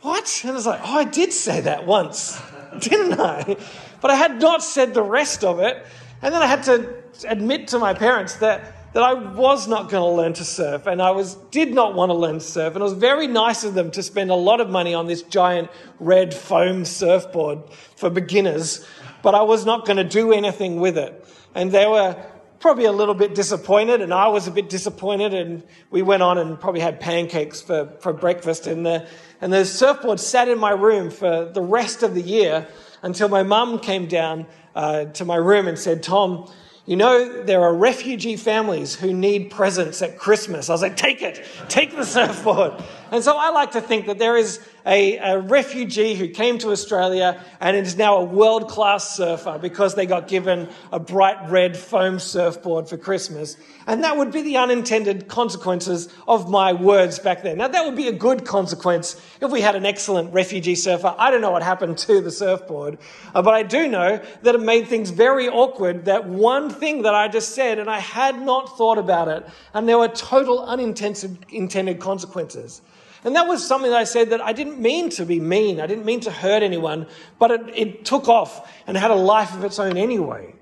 what? 0.00 0.40
And 0.42 0.50
I 0.50 0.54
was 0.54 0.66
like, 0.66 0.80
oh, 0.82 0.98
I 0.98 1.04
did 1.04 1.32
say 1.32 1.60
that 1.60 1.86
once, 1.86 2.38
didn't 2.80 3.18
I? 3.18 3.56
But 4.00 4.10
I 4.10 4.16
had 4.16 4.40
not 4.40 4.64
said 4.64 4.94
the 4.94 5.02
rest 5.02 5.44
of 5.44 5.60
it. 5.60 5.86
And 6.20 6.34
then 6.34 6.42
I 6.42 6.46
had 6.46 6.64
to 6.64 7.02
admit 7.28 7.68
to 7.68 7.78
my 7.78 7.94
parents 7.94 8.34
that 8.38 8.77
that 8.92 9.02
I 9.02 9.12
was 9.14 9.68
not 9.68 9.90
going 9.90 10.02
to 10.02 10.16
learn 10.16 10.32
to 10.34 10.44
surf 10.44 10.86
and 10.86 11.02
I 11.02 11.10
was, 11.10 11.34
did 11.50 11.74
not 11.74 11.94
want 11.94 12.10
to 12.10 12.14
learn 12.14 12.34
to 12.34 12.40
surf. 12.40 12.74
And 12.74 12.80
it 12.80 12.84
was 12.84 12.94
very 12.94 13.26
nice 13.26 13.64
of 13.64 13.74
them 13.74 13.90
to 13.92 14.02
spend 14.02 14.30
a 14.30 14.34
lot 14.34 14.60
of 14.60 14.70
money 14.70 14.94
on 14.94 15.06
this 15.06 15.22
giant 15.22 15.70
red 16.00 16.32
foam 16.32 16.84
surfboard 16.84 17.60
for 17.96 18.08
beginners, 18.08 18.86
but 19.22 19.34
I 19.34 19.42
was 19.42 19.66
not 19.66 19.86
going 19.86 19.98
to 19.98 20.04
do 20.04 20.32
anything 20.32 20.80
with 20.80 20.96
it. 20.96 21.24
And 21.54 21.70
they 21.70 21.86
were 21.86 22.16
probably 22.60 22.86
a 22.86 22.92
little 22.92 23.14
bit 23.14 23.34
disappointed 23.34 24.00
and 24.00 24.12
I 24.12 24.28
was 24.28 24.48
a 24.48 24.50
bit 24.50 24.68
disappointed 24.68 25.32
and 25.32 25.62
we 25.90 26.02
went 26.02 26.22
on 26.22 26.38
and 26.38 26.58
probably 26.58 26.80
had 26.80 26.98
pancakes 26.98 27.60
for, 27.60 27.92
for 28.00 28.12
breakfast 28.12 28.66
and 28.66 28.84
the, 28.84 29.06
and 29.40 29.52
the 29.52 29.64
surfboard 29.64 30.18
sat 30.18 30.48
in 30.48 30.58
my 30.58 30.70
room 30.70 31.10
for 31.10 31.44
the 31.52 31.62
rest 31.62 32.02
of 32.02 32.14
the 32.14 32.22
year 32.22 32.66
until 33.02 33.28
my 33.28 33.44
mum 33.44 33.78
came 33.78 34.06
down 34.06 34.46
uh, 34.74 35.04
to 35.06 35.24
my 35.24 35.36
room 35.36 35.68
and 35.68 35.78
said, 35.78 36.02
Tom, 36.02 36.50
you 36.88 36.96
know, 36.96 37.42
there 37.42 37.60
are 37.60 37.74
refugee 37.74 38.36
families 38.36 38.94
who 38.94 39.12
need 39.12 39.50
presents 39.50 40.00
at 40.00 40.16
Christmas. 40.16 40.70
I 40.70 40.72
was 40.72 40.80
like, 40.80 40.96
take 40.96 41.20
it, 41.20 41.44
take 41.68 41.94
the 41.94 42.02
surfboard. 42.02 42.82
And 43.10 43.24
so 43.24 43.36
I 43.36 43.50
like 43.50 43.72
to 43.72 43.80
think 43.80 44.06
that 44.06 44.18
there 44.18 44.36
is 44.36 44.60
a, 44.84 45.16
a 45.18 45.38
refugee 45.38 46.14
who 46.14 46.28
came 46.28 46.58
to 46.58 46.70
Australia 46.70 47.42
and 47.60 47.76
is 47.76 47.96
now 47.96 48.18
a 48.18 48.24
world 48.24 48.68
class 48.68 49.16
surfer 49.16 49.58
because 49.58 49.94
they 49.94 50.06
got 50.06 50.28
given 50.28 50.68
a 50.92 50.98
bright 50.98 51.50
red 51.50 51.76
foam 51.76 52.18
surfboard 52.18 52.88
for 52.88 52.96
Christmas. 52.96 53.56
And 53.86 54.04
that 54.04 54.16
would 54.16 54.32
be 54.32 54.42
the 54.42 54.56
unintended 54.56 55.28
consequences 55.28 56.08
of 56.26 56.50
my 56.50 56.72
words 56.72 57.18
back 57.18 57.42
then. 57.42 57.58
Now, 57.58 57.68
that 57.68 57.84
would 57.84 57.96
be 57.96 58.08
a 58.08 58.12
good 58.12 58.44
consequence 58.44 59.20
if 59.40 59.50
we 59.50 59.60
had 59.60 59.76
an 59.76 59.86
excellent 59.86 60.32
refugee 60.32 60.74
surfer. 60.74 61.14
I 61.18 61.30
don't 61.30 61.40
know 61.40 61.50
what 61.50 61.62
happened 61.62 61.98
to 61.98 62.20
the 62.20 62.30
surfboard, 62.30 62.98
uh, 63.34 63.42
but 63.42 63.54
I 63.54 63.62
do 63.62 63.88
know 63.88 64.20
that 64.42 64.54
it 64.54 64.60
made 64.60 64.88
things 64.88 65.10
very 65.10 65.48
awkward. 65.48 66.04
That 66.06 66.26
one 66.26 66.70
thing 66.70 67.02
that 67.02 67.14
I 67.14 67.28
just 67.28 67.54
said, 67.54 67.78
and 67.78 67.88
I 67.88 68.00
had 68.00 68.40
not 68.40 68.76
thought 68.76 68.98
about 68.98 69.28
it, 69.28 69.46
and 69.74 69.88
there 69.88 69.98
were 69.98 70.08
total 70.08 70.64
unintended 70.64 72.00
consequences. 72.00 72.82
And 73.24 73.34
that 73.34 73.48
was 73.48 73.66
something 73.66 73.90
that 73.90 73.98
I 73.98 74.04
said 74.04 74.30
that 74.30 74.40
I 74.40 74.52
didn't 74.52 74.80
mean 74.80 75.10
to 75.10 75.26
be 75.26 75.40
mean. 75.40 75.80
I 75.80 75.86
didn't 75.86 76.04
mean 76.04 76.20
to 76.20 76.30
hurt 76.30 76.62
anyone, 76.62 77.06
but 77.38 77.50
it, 77.50 77.60
it 77.74 78.04
took 78.04 78.28
off 78.28 78.70
and 78.86 78.96
had 78.96 79.10
a 79.10 79.16
life 79.16 79.54
of 79.54 79.64
its 79.64 79.78
own 79.78 79.96
anyway. 79.96 80.54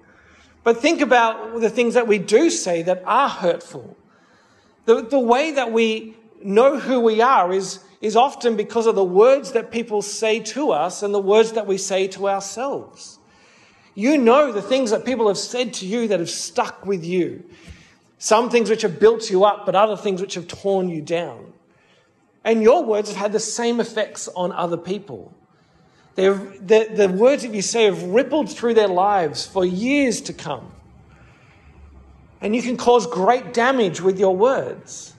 But 0.65 0.79
think 0.79 1.01
about 1.01 1.61
the 1.61 1.71
things 1.71 1.95
that 1.95 2.09
we 2.09 2.19
do 2.19 2.51
say 2.51 2.83
that 2.83 3.03
are 3.07 3.29
hurtful. 3.29 3.97
The, 4.87 5.03
the 5.03 5.19
way 5.19 5.53
that 5.53 5.71
we 5.71 6.17
know 6.43 6.79
who 6.79 7.01
we 7.01 7.21
are 7.21 7.53
is, 7.53 7.81
is 8.01 8.17
often 8.17 8.57
because 8.57 8.87
of 8.87 8.95
the 8.95 9.05
words 9.05 9.53
that 9.53 9.71
people 9.71 10.03
say 10.03 10.41
to 10.41 10.73
us 10.73 11.03
and 11.03 11.13
the 11.15 11.21
words 11.21 11.53
that 11.53 11.67
we 11.67 11.79
say 11.79 12.09
to 12.09 12.29
ourselves. 12.29 13.19
You 13.95 14.19
know 14.19 14.53
the 14.53 14.63
things 14.63 14.91
that 14.91 15.05
people 15.05 15.29
have 15.29 15.39
said 15.39 15.73
to 15.75 15.87
you 15.87 16.09
that 16.09 16.21
have 16.21 16.31
stuck 16.31 16.85
with 16.85 17.05
you. 17.05 17.45
Some 18.19 18.51
things 18.51 18.71
which 18.71 18.83
have 18.83 18.99
built 18.99 19.31
you 19.31 19.45
up, 19.45 19.67
but 19.67 19.75
other 19.75 19.97
things 19.97 20.21
which 20.21 20.35
have 20.35 20.49
torn 20.49 20.89
you 20.89 21.01
down. 21.01 21.53
And 22.47 22.63
your 22.63 22.85
words 22.85 23.09
have 23.09 23.19
had 23.19 23.33
the 23.33 23.41
same 23.41 23.81
effects 23.81 24.29
on 24.29 24.53
other 24.53 24.77
people. 24.77 25.35
The, 26.15 26.89
the 26.95 27.09
words 27.09 27.43
that 27.43 27.53
you 27.53 27.61
say 27.61 27.85
have 27.85 28.03
rippled 28.05 28.51
through 28.51 28.75
their 28.75 28.89
lives 28.89 29.45
for 29.45 29.67
years 29.67 30.21
to 30.23 30.33
come. 30.33 30.73
And 32.41 32.55
you 32.55 32.63
can 32.63 32.77
cause 32.77 33.07
great 33.09 33.53
damage 33.53 34.01
with 34.01 34.21
your 34.21 34.35
words. 34.35 35.13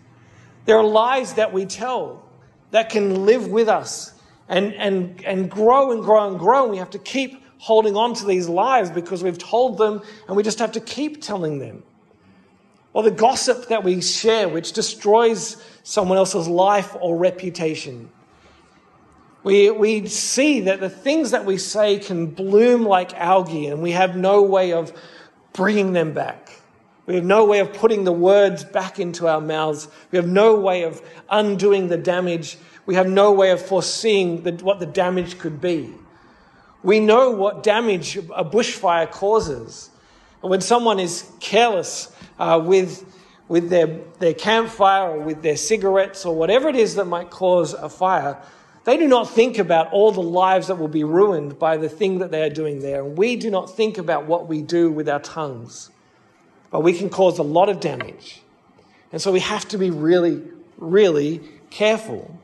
There 0.66 0.78
are 0.78 0.84
lies 0.86 1.34
that 1.34 1.52
we 1.52 1.66
tell 1.66 2.24
that 2.72 2.90
can 2.90 3.26
live 3.26 3.48
with 3.48 3.68
us 3.68 4.14
and, 4.48 4.74
and, 4.76 5.24
and 5.26 5.52
grow 5.52 5.92
and 5.92 6.02
grow 6.02 6.30
and 6.30 6.40
grow. 6.40 6.64
And 6.64 6.72
we 6.72 6.78
have 6.78 6.92
to 6.92 7.00
keep 7.00 7.44
holding 7.58 7.98
on 7.98 8.14
to 8.16 8.26
these 8.26 8.48
lies 8.48 8.90
because 8.90 9.22
we've 9.22 9.38
told 9.38 9.78
them 9.78 10.02
and 10.28 10.38
we 10.38 10.44
just 10.44 10.60
have 10.60 10.72
to 10.72 10.80
keep 10.80 11.22
telling 11.22 11.60
them. 11.60 11.84
Or 12.98 13.04
the 13.04 13.12
gossip 13.12 13.68
that 13.68 13.84
we 13.84 14.02
share, 14.02 14.50
which 14.50 14.72
destroys 14.74 15.64
someone 15.84 16.18
else's 16.18 16.48
life 16.48 16.96
or 17.00 17.16
reputation. 17.16 18.10
We, 19.44 19.70
we 19.70 20.08
see 20.08 20.62
that 20.62 20.80
the 20.80 20.90
things 20.90 21.30
that 21.30 21.46
we 21.46 21.60
say 21.60 22.00
can 22.00 22.26
bloom 22.26 22.86
like 22.86 23.14
algae, 23.14 23.68
and 23.68 23.84
we 23.84 23.92
have 23.92 24.18
no 24.18 24.42
way 24.42 24.74
of 24.74 24.92
bringing 25.54 25.94
them 25.94 26.14
back. 26.14 26.50
We 27.06 27.14
have 27.14 27.24
no 27.24 27.46
way 27.46 27.60
of 27.60 27.72
putting 27.72 28.04
the 28.04 28.12
words 28.12 28.64
back 28.64 29.00
into 29.00 29.28
our 29.28 29.42
mouths. 29.42 29.88
We 30.10 30.16
have 30.16 30.28
no 30.28 30.60
way 30.60 30.82
of 30.82 31.00
undoing 31.30 31.90
the 31.90 31.98
damage. 31.98 32.58
We 32.88 32.96
have 32.96 33.08
no 33.08 33.32
way 33.32 33.52
of 33.52 33.62
foreseeing 33.62 34.42
the, 34.42 34.54
what 34.54 34.80
the 34.80 34.88
damage 34.88 35.38
could 35.38 35.62
be. 35.62 35.94
We 36.82 37.00
know 37.00 37.30
what 37.30 37.62
damage 37.62 38.18
a 38.18 38.44
bushfire 38.44 39.12
causes. 39.12 39.92
And 40.42 40.50
When 40.50 40.62
someone 40.62 41.00
is 41.00 41.30
careless 41.40 42.12
uh, 42.40 42.62
with 42.64 43.06
with 43.48 43.70
their, 43.70 43.88
their 44.20 44.34
campfire 44.34 45.12
or 45.12 45.20
with 45.20 45.42
their 45.42 45.58
cigarettes 45.58 46.26
or 46.26 46.36
whatever 46.36 46.68
it 46.68 46.76
is 46.76 46.96
that 46.96 47.06
might 47.06 47.30
cause 47.30 47.74
a 47.74 47.90
fire, 47.90 48.38
they 48.84 48.98
do 48.98 49.08
not 49.08 49.30
think 49.30 49.58
about 49.58 49.92
all 49.92 50.12
the 50.12 50.22
lives 50.22 50.68
that 50.68 50.76
will 50.76 50.88
be 50.88 51.04
ruined 51.04 51.58
by 51.60 51.78
the 51.78 51.90
thing 51.90 52.20
that 52.20 52.32
they 52.32 52.42
are 52.44 52.50
doing 52.50 52.80
there. 52.80 53.04
And 53.04 53.18
we 53.18 53.36
do 53.36 53.50
not 53.50 53.76
think 53.76 53.98
about 53.98 54.26
what 54.26 54.48
we 54.48 54.62
do 54.62 54.92
with 54.92 55.08
our 55.10 55.20
tongues. 55.20 55.90
But 56.72 56.82
we 56.82 56.94
can 56.94 57.10
cause 57.10 57.40
a 57.40 57.44
lot 57.44 57.70
of 57.70 57.80
damage. 57.80 58.42
And 59.12 59.22
so 59.22 59.32
we 59.32 59.40
have 59.40 59.68
to 59.70 59.78
be 59.78 59.90
really, 59.90 60.44
really 60.78 61.42
careful. 61.70 62.38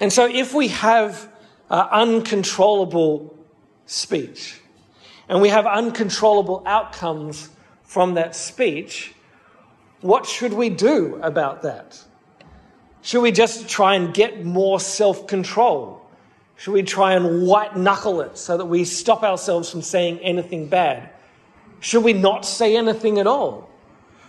And 0.00 0.10
so 0.10 0.26
if 0.26 0.54
we 0.54 0.68
have 0.68 1.30
uh, 1.68 1.88
uncontrollable 1.90 3.38
speech 3.84 4.60
and 5.28 5.42
we 5.42 5.50
have 5.50 5.66
uncontrollable 5.66 6.62
outcomes 6.64 7.50
from 7.90 8.14
that 8.14 8.36
speech, 8.36 9.12
what 10.00 10.24
should 10.24 10.52
we 10.52 10.68
do 10.70 11.18
about 11.24 11.62
that? 11.62 12.00
Should 13.02 13.20
we 13.20 13.32
just 13.32 13.68
try 13.68 13.96
and 13.96 14.14
get 14.14 14.44
more 14.44 14.78
self 14.78 15.26
control? 15.26 16.00
Should 16.56 16.70
we 16.70 16.84
try 16.84 17.14
and 17.14 17.42
white 17.48 17.76
knuckle 17.76 18.20
it 18.20 18.38
so 18.38 18.56
that 18.56 18.66
we 18.66 18.84
stop 18.84 19.24
ourselves 19.24 19.68
from 19.68 19.82
saying 19.82 20.20
anything 20.20 20.68
bad? 20.68 21.10
Should 21.80 22.04
we 22.04 22.12
not 22.12 22.46
say 22.46 22.76
anything 22.76 23.18
at 23.18 23.26
all? 23.26 23.68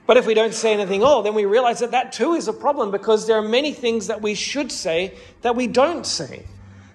But 0.08 0.18
if 0.18 0.26
we 0.26 0.34
don't 0.34 0.56
say 0.56 0.74
anything 0.74 1.02
at 1.02 1.06
all, 1.06 1.22
then 1.22 1.36
we 1.36 1.46
realize 1.46 1.82
that 1.82 1.92
that 1.92 2.12
too 2.14 2.34
is 2.34 2.48
a 2.48 2.54
problem 2.54 2.90
because 2.90 3.28
there 3.28 3.38
are 3.38 3.48
many 3.48 3.74
things 3.74 4.08
that 4.08 4.24
we 4.24 4.34
should 4.34 4.72
say 4.72 5.14
that 5.44 5.56
we 5.56 5.68
don't 5.68 6.08
say. 6.08 6.46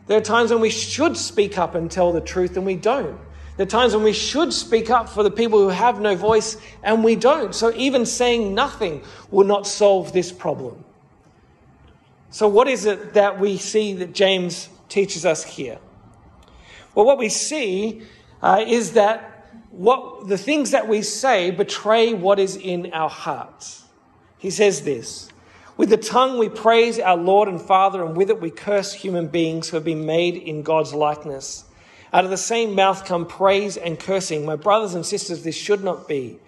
There 0.09 0.19
are 0.19 0.21
times 0.21 0.51
when 0.51 0.61
we 0.61 0.71
should 0.71 1.17
speak 1.17 1.59
up 1.59 1.77
and 1.77 1.89
tell 1.89 2.13
the 2.13 2.21
truth 2.21 2.57
and 2.57 2.67
we 2.67 2.75
don't. 2.75 3.21
Are 3.59 3.65
times 3.65 3.95
when 3.95 4.05
we 4.05 4.13
should 4.13 4.53
speak 4.53 4.91
up 4.91 5.09
for 5.09 5.23
the 5.23 5.31
people 5.31 5.59
who 5.59 5.69
have 5.69 6.01
no 6.01 6.15
voice 6.15 6.59
and 6.83 7.03
we 7.03 7.17
don't. 7.17 7.55
So 7.55 7.73
even 7.75 8.05
saying 8.05 8.55
nothing 8.55 9.03
will 9.31 9.47
not 9.47 9.67
solve 9.67 10.13
this 10.13 10.31
problem. 10.31 10.85
So, 12.31 12.49
what 12.49 12.69
is 12.69 12.85
it 12.85 13.15
that 13.15 13.41
we 13.41 13.57
see 13.57 13.95
that 13.95 14.13
James 14.13 14.69
teaches 14.91 15.25
us 15.25 15.43
here? 15.43 15.79
Well, 16.95 17.07
what 17.07 17.19
we 17.19 17.31
see 17.31 18.03
uh, 18.43 18.65
is 18.67 18.93
that 18.93 19.37
what 19.71 20.29
the 20.29 20.39
things 20.39 20.71
that 20.71 20.89
we 20.89 21.03
say 21.03 21.51
betray 21.51 22.15
what 22.15 22.39
is 22.39 22.57
in 22.57 22.93
our 22.93 23.11
hearts. 23.11 23.85
He 24.39 24.51
says 24.51 24.83
this 24.83 25.29
With 25.77 25.91
the 25.91 25.97
tongue 25.99 26.39
we 26.39 26.49
praise 26.49 26.99
our 26.99 27.17
Lord 27.17 27.49
and 27.49 27.61
Father, 27.61 28.05
and 28.05 28.17
with 28.17 28.31
it 28.31 28.41
we 28.41 28.51
curse 28.51 28.93
human 28.93 29.29
beings 29.29 29.69
who 29.69 29.77
have 29.77 29.85
been 29.85 30.07
made 30.07 30.37
in 30.37 30.63
God's 30.63 30.95
likeness. 30.95 31.66
Out 32.17 32.25
of 32.25 32.31
the 32.31 32.39
same 32.39 32.75
mouth 32.75 33.05
come 33.05 33.27
praise 33.27 33.77
and 33.77 34.01
cursing. 34.01 34.47
My 34.47 34.57
brothers 34.57 34.95
and 34.95 35.05
sisters, 35.05 35.43
this 35.43 35.55
should 35.55 35.85
not 35.85 36.09
be. 36.09 36.39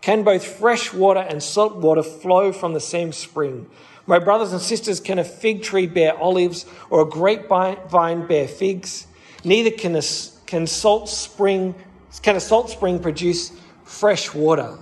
Can 0.00 0.22
both 0.22 0.42
fresh 0.42 0.94
water 0.94 1.20
and 1.20 1.42
salt 1.42 1.76
water 1.76 2.02
flow 2.02 2.52
from 2.52 2.72
the 2.72 2.80
same 2.80 3.12
spring? 3.12 3.68
My 4.06 4.18
brothers 4.18 4.52
and 4.54 4.62
sisters, 4.62 4.98
can 4.98 5.18
a 5.18 5.24
fig 5.24 5.62
tree 5.62 5.86
bear 5.86 6.16
olives 6.16 6.64
or 6.88 7.02
a 7.02 7.04
grapevine 7.04 8.26
bear 8.28 8.48
figs? 8.48 9.08
Neither 9.44 9.70
can 9.70 9.94
a, 9.94 10.02
can 10.46 10.66
salt 10.66 11.10
spring 11.10 11.74
can 12.22 12.36
a 12.36 12.40
salt 12.40 12.70
spring 12.70 12.98
produce 12.98 13.52
fresh 13.84 14.32
water. 14.32 14.78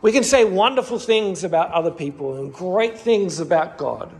We 0.00 0.10
can 0.10 0.24
say 0.24 0.44
wonderful 0.44 0.98
things 0.98 1.44
about 1.44 1.70
other 1.70 1.92
people 1.92 2.38
and 2.38 2.52
great 2.52 2.98
things 2.98 3.38
about 3.38 3.78
God, 3.78 4.10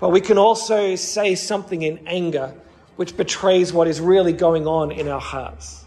but 0.00 0.08
we 0.08 0.22
can 0.22 0.38
also 0.38 0.94
say 0.94 1.34
something 1.34 1.82
in 1.82 1.98
anger 2.06 2.54
which 2.96 3.16
betrays 3.16 3.72
what 3.72 3.88
is 3.88 4.00
really 4.00 4.32
going 4.32 4.66
on 4.66 4.90
in 4.90 5.08
our 5.08 5.20
hearts. 5.20 5.84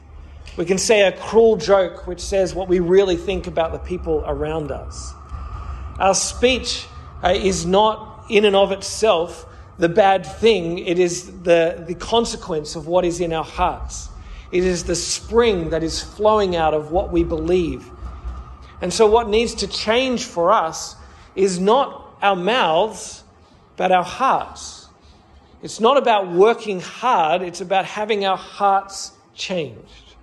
We 0.58 0.66
can 0.66 0.78
say 0.78 1.02
a 1.02 1.12
cruel 1.12 1.58
joke 1.58 2.08
which 2.08 2.20
says 2.20 2.54
what 2.54 2.68
we 2.68 2.80
really 2.80 3.16
think 3.16 3.48
about 3.48 3.72
the 3.72 3.80
people 3.80 4.24
around 4.26 4.72
us. 4.72 5.14
Our 6.00 6.16
speech 6.16 6.86
uh, 7.24 7.30
is 7.30 7.66
not 7.66 8.26
in 8.30 8.46
and 8.46 8.56
of 8.56 8.72
itself 8.72 9.46
the 9.80 9.90
bad 9.90 10.26
thing, 10.26 10.80
it 10.80 11.00
is 11.00 11.42
the, 11.44 11.86
the 11.88 11.96
consequence 11.96 12.76
of 12.76 12.86
what 12.86 13.06
is 13.06 13.22
in 13.22 13.32
our 13.32 13.46
hearts. 13.46 14.10
It 14.52 14.66
is 14.66 14.84
the 14.84 14.96
spring 14.96 15.70
that 15.70 15.84
is 15.84 16.02
flowing 16.02 16.56
out 16.58 16.74
of 16.74 16.92
what 16.92 17.14
we 17.14 17.24
believe. 17.24 17.90
And 18.82 18.94
so, 18.94 19.08
what 19.08 19.30
needs 19.30 19.56
to 19.56 19.68
change 19.68 20.26
for 20.26 20.52
us 20.52 20.96
is 21.34 21.60
not 21.60 22.18
our 22.22 22.36
mouths, 22.36 23.24
but 23.78 23.92
our 23.94 24.04
hearts. 24.04 24.79
It's 25.62 25.80
not 25.80 25.98
about 25.98 26.32
working 26.32 26.80
hard, 26.80 27.42
it's 27.42 27.62
about 27.62 27.86
having 27.86 28.26
our 28.26 28.38
hearts 28.38 29.12
changed. 29.36 30.16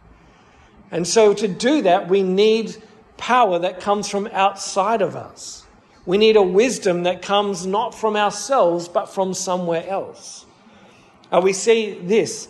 And 0.91 1.07
so, 1.07 1.35
to 1.35 1.49
do 1.49 1.83
that, 1.83 2.09
we 2.09 2.23
need 2.23 2.77
power 3.17 3.59
that 3.59 3.81
comes 3.81 4.09
from 4.09 4.29
outside 4.29 5.03
of 5.03 5.17
us. 5.17 5.67
We 6.07 6.19
need 6.19 6.37
a 6.37 6.43
wisdom 6.43 7.03
that 7.03 7.23
comes 7.23 7.67
not 7.67 7.95
from 7.95 8.17
ourselves, 8.17 8.89
but 8.89 9.07
from 9.07 9.35
somewhere 9.35 9.87
else. 9.89 10.47
Uh, 11.33 11.41
we 11.43 11.53
see 11.53 11.99
this 11.99 12.49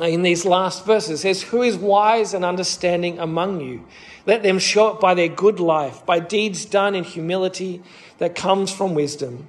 in 0.00 0.22
these 0.22 0.46
last 0.46 0.86
verses. 0.86 1.20
It 1.20 1.22
says, 1.22 1.42
Who 1.42 1.62
is 1.62 1.76
wise 1.76 2.32
and 2.32 2.44
understanding 2.44 3.18
among 3.18 3.60
you? 3.60 3.86
Let 4.24 4.42
them 4.42 4.58
show 4.58 4.94
it 4.94 5.00
by 5.00 5.14
their 5.14 5.28
good 5.28 5.60
life, 5.60 6.06
by 6.06 6.20
deeds 6.20 6.64
done 6.64 6.94
in 6.94 7.04
humility 7.04 7.82
that 8.18 8.34
comes 8.34 8.72
from 8.72 8.94
wisdom. 8.94 9.48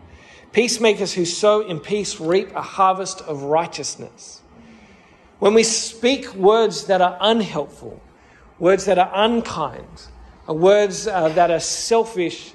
Peacemakers 0.51 1.13
who 1.13 1.23
sow 1.23 1.61
in 1.61 1.79
peace 1.79 2.19
reap 2.19 2.53
a 2.53 2.61
harvest 2.61 3.21
of 3.21 3.43
righteousness. 3.43 4.41
When 5.39 5.53
we 5.53 5.63
speak 5.63 6.33
words 6.35 6.85
that 6.85 7.01
are 7.01 7.17
unhelpful, 7.21 8.01
words 8.59 8.85
that 8.85 8.99
are 8.99 9.09
unkind, 9.13 10.07
uh, 10.47 10.53
words 10.53 11.07
uh, 11.07 11.29
that 11.29 11.49
are 11.49 11.59
selfish, 11.59 12.53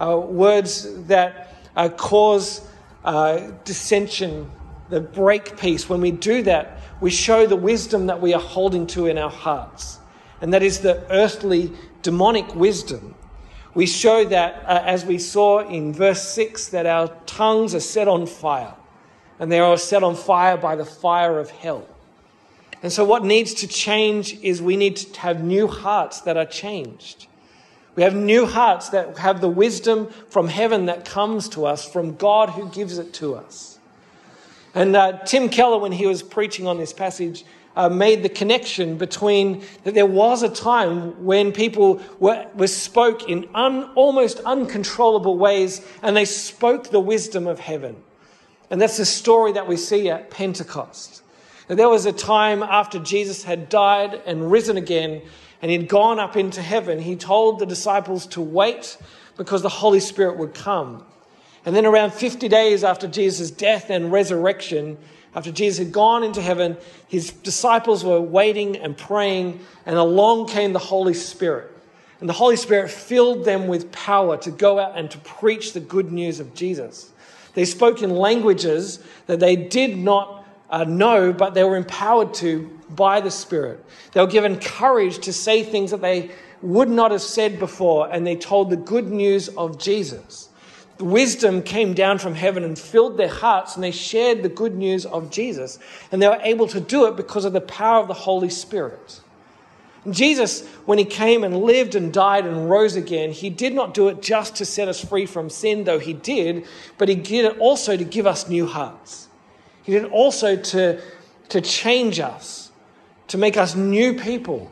uh, 0.00 0.16
words 0.18 1.04
that 1.04 1.54
uh, 1.76 1.90
cause 1.90 2.66
uh, 3.04 3.50
dissension, 3.64 4.50
the 4.88 5.00
break 5.00 5.58
peace, 5.58 5.88
when 5.88 6.00
we 6.00 6.10
do 6.10 6.42
that, 6.42 6.80
we 7.00 7.10
show 7.10 7.46
the 7.46 7.56
wisdom 7.56 8.06
that 8.06 8.20
we 8.20 8.32
are 8.32 8.40
holding 8.40 8.86
to 8.86 9.06
in 9.06 9.18
our 9.18 9.30
hearts. 9.30 9.98
And 10.40 10.52
that 10.54 10.62
is 10.62 10.80
the 10.80 11.06
earthly, 11.10 11.72
demonic 12.02 12.54
wisdom. 12.54 13.14
We 13.74 13.86
show 13.86 14.24
that, 14.26 14.62
uh, 14.66 14.82
as 14.84 15.04
we 15.04 15.18
saw 15.18 15.60
in 15.60 15.92
verse 15.92 16.22
6, 16.28 16.68
that 16.68 16.86
our 16.86 17.08
tongues 17.26 17.74
are 17.74 17.80
set 17.80 18.06
on 18.06 18.26
fire. 18.26 18.74
And 19.40 19.50
they 19.50 19.58
are 19.58 19.76
set 19.76 20.04
on 20.04 20.14
fire 20.14 20.56
by 20.56 20.76
the 20.76 20.84
fire 20.84 21.40
of 21.40 21.50
hell. 21.50 21.86
And 22.82 22.92
so, 22.92 23.04
what 23.04 23.24
needs 23.24 23.54
to 23.54 23.66
change 23.66 24.38
is 24.42 24.62
we 24.62 24.76
need 24.76 24.96
to 24.96 25.20
have 25.20 25.42
new 25.42 25.66
hearts 25.66 26.20
that 26.20 26.36
are 26.36 26.46
changed. 26.46 27.26
We 27.96 28.02
have 28.02 28.14
new 28.14 28.46
hearts 28.46 28.90
that 28.90 29.18
have 29.18 29.40
the 29.40 29.48
wisdom 29.48 30.08
from 30.28 30.48
heaven 30.48 30.86
that 30.86 31.04
comes 31.04 31.48
to 31.50 31.64
us 31.66 31.88
from 31.88 32.16
God 32.16 32.50
who 32.50 32.68
gives 32.70 32.98
it 32.98 33.12
to 33.14 33.36
us. 33.36 33.78
And 34.74 34.96
uh, 34.96 35.18
Tim 35.24 35.48
Keller, 35.48 35.78
when 35.78 35.92
he 35.92 36.06
was 36.06 36.22
preaching 36.22 36.66
on 36.66 36.78
this 36.78 36.92
passage, 36.92 37.44
uh, 37.76 37.88
made 37.88 38.22
the 38.22 38.28
connection 38.28 38.96
between 38.96 39.64
that 39.82 39.94
there 39.94 40.06
was 40.06 40.42
a 40.42 40.48
time 40.48 41.24
when 41.24 41.52
people 41.52 42.00
were, 42.18 42.46
were 42.54 42.66
spoke 42.66 43.28
in 43.28 43.48
un, 43.54 43.90
almost 43.94 44.40
uncontrollable 44.40 45.36
ways 45.36 45.86
and 46.02 46.16
they 46.16 46.24
spoke 46.24 46.90
the 46.90 47.00
wisdom 47.00 47.46
of 47.46 47.58
heaven. 47.58 47.96
And 48.70 48.80
that's 48.80 48.96
the 48.96 49.04
story 49.04 49.52
that 49.52 49.68
we 49.68 49.76
see 49.76 50.08
at 50.08 50.30
Pentecost. 50.30 51.22
That 51.68 51.76
there 51.76 51.88
was 51.88 52.06
a 52.06 52.12
time 52.12 52.62
after 52.62 52.98
Jesus 52.98 53.44
had 53.44 53.68
died 53.68 54.22
and 54.26 54.50
risen 54.50 54.76
again 54.76 55.22
and 55.62 55.70
he'd 55.70 55.88
gone 55.88 56.18
up 56.18 56.36
into 56.36 56.60
heaven, 56.60 56.98
he 56.98 57.16
told 57.16 57.58
the 57.58 57.66
disciples 57.66 58.26
to 58.28 58.40
wait 58.40 58.98
because 59.36 59.62
the 59.62 59.68
Holy 59.68 60.00
Spirit 60.00 60.36
would 60.36 60.54
come. 60.54 61.04
And 61.64 61.74
then, 61.74 61.86
around 61.86 62.12
50 62.12 62.48
days 62.48 62.84
after 62.84 63.08
Jesus' 63.08 63.50
death 63.50 63.88
and 63.88 64.12
resurrection, 64.12 64.98
after 65.34 65.50
Jesus 65.50 65.78
had 65.78 65.92
gone 65.92 66.22
into 66.22 66.40
heaven, 66.40 66.76
his 67.08 67.30
disciples 67.30 68.04
were 68.04 68.20
waiting 68.20 68.76
and 68.76 68.96
praying, 68.96 69.60
and 69.84 69.96
along 69.96 70.48
came 70.48 70.72
the 70.72 70.78
Holy 70.78 71.14
Spirit. 71.14 71.70
And 72.20 72.28
the 72.28 72.34
Holy 72.34 72.56
Spirit 72.56 72.90
filled 72.90 73.44
them 73.44 73.66
with 73.66 73.90
power 73.90 74.36
to 74.38 74.50
go 74.50 74.78
out 74.78 74.96
and 74.96 75.10
to 75.10 75.18
preach 75.18 75.72
the 75.72 75.80
good 75.80 76.12
news 76.12 76.40
of 76.40 76.54
Jesus. 76.54 77.10
They 77.54 77.64
spoke 77.64 78.02
in 78.02 78.10
languages 78.10 79.00
that 79.26 79.40
they 79.40 79.56
did 79.56 79.96
not 79.96 80.44
uh, 80.70 80.84
know, 80.84 81.32
but 81.32 81.54
they 81.54 81.64
were 81.64 81.76
empowered 81.76 82.34
to 82.34 82.70
by 82.90 83.20
the 83.20 83.30
Spirit. 83.30 83.84
They 84.12 84.20
were 84.20 84.26
given 84.26 84.58
courage 84.58 85.18
to 85.20 85.32
say 85.32 85.62
things 85.62 85.90
that 85.90 86.00
they 86.00 86.30
would 86.62 86.88
not 86.88 87.10
have 87.10 87.22
said 87.22 87.58
before, 87.58 88.08
and 88.10 88.26
they 88.26 88.36
told 88.36 88.70
the 88.70 88.76
good 88.76 89.08
news 89.08 89.48
of 89.48 89.78
Jesus. 89.78 90.48
Wisdom 90.98 91.62
came 91.62 91.94
down 91.94 92.18
from 92.18 92.34
heaven 92.34 92.62
and 92.62 92.78
filled 92.78 93.16
their 93.16 93.28
hearts, 93.28 93.74
and 93.74 93.82
they 93.82 93.90
shared 93.90 94.42
the 94.42 94.48
good 94.48 94.76
news 94.76 95.04
of 95.06 95.30
Jesus. 95.30 95.78
And 96.12 96.22
they 96.22 96.28
were 96.28 96.40
able 96.42 96.68
to 96.68 96.80
do 96.80 97.06
it 97.06 97.16
because 97.16 97.44
of 97.44 97.52
the 97.52 97.60
power 97.60 98.00
of 98.00 98.08
the 98.08 98.14
Holy 98.14 98.50
Spirit. 98.50 99.20
Jesus, 100.10 100.66
when 100.84 100.98
he 100.98 101.04
came 101.04 101.44
and 101.44 101.62
lived 101.62 101.94
and 101.94 102.12
died 102.12 102.46
and 102.46 102.68
rose 102.68 102.94
again, 102.94 103.32
he 103.32 103.50
did 103.50 103.74
not 103.74 103.94
do 103.94 104.08
it 104.08 104.20
just 104.20 104.56
to 104.56 104.64
set 104.64 104.86
us 104.86 105.02
free 105.02 105.26
from 105.26 105.48
sin, 105.48 105.84
though 105.84 105.98
he 105.98 106.12
did, 106.12 106.66
but 106.98 107.08
he 107.08 107.14
did 107.14 107.46
it 107.46 107.58
also 107.58 107.96
to 107.96 108.04
give 108.04 108.26
us 108.26 108.48
new 108.48 108.66
hearts. 108.66 109.28
He 109.82 109.92
did 109.92 110.04
it 110.04 110.12
also 110.12 110.56
to, 110.56 111.00
to 111.48 111.60
change 111.60 112.20
us 112.20 112.64
to 113.28 113.38
make 113.38 113.56
us 113.56 113.74
new 113.74 114.14
people, 114.14 114.70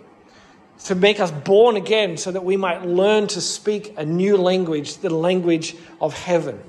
to 0.84 0.94
make 0.94 1.20
us 1.20 1.30
born 1.30 1.76
again 1.76 2.16
so 2.16 2.30
that 2.32 2.44
we 2.44 2.56
might 2.56 2.84
learn 2.84 3.26
to 3.28 3.40
speak 3.40 3.94
a 3.96 4.04
new 4.04 4.36
language, 4.36 4.98
the 4.98 5.10
language 5.10 5.76
of 6.00 6.14
heaven. 6.14 6.60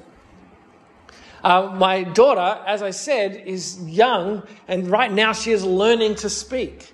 Uh, 1.43 1.75
my 1.75 2.03
daughter, 2.03 2.61
as 2.65 2.81
I 2.81 2.91
said, 2.91 3.35
is 3.35 3.81
young, 3.83 4.43
and 4.67 4.87
right 4.87 5.11
now 5.11 5.33
she 5.33 5.51
is 5.51 5.65
learning 5.65 6.15
to 6.15 6.29
speak. 6.29 6.93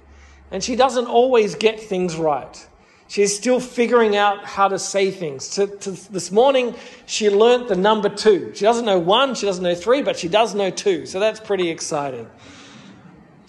And 0.49 0.63
she 0.63 0.75
doesn't 0.75 1.05
always 1.05 1.53
get 1.55 1.79
things 1.79 2.15
right. 2.15 2.67
She's 3.07 3.35
still 3.35 3.59
figuring 3.59 4.15
out 4.15 4.45
how 4.45 4.67
to 4.67 4.79
say 4.79 5.11
things. 5.11 5.49
To, 5.49 5.67
to, 5.67 5.91
this 6.11 6.31
morning, 6.31 6.75
she 7.05 7.29
learnt 7.29 7.67
the 7.67 7.75
number 7.75 8.09
two. 8.09 8.51
She 8.55 8.65
doesn't 8.65 8.85
know 8.85 8.99
one, 8.99 9.35
she 9.35 9.45
doesn't 9.45 9.63
know 9.63 9.75
three, 9.75 10.01
but 10.01 10.17
she 10.17 10.27
does 10.27 10.55
know 10.55 10.69
two. 10.69 11.05
So 11.05 11.19
that's 11.19 11.39
pretty 11.39 11.69
exciting. 11.69 12.27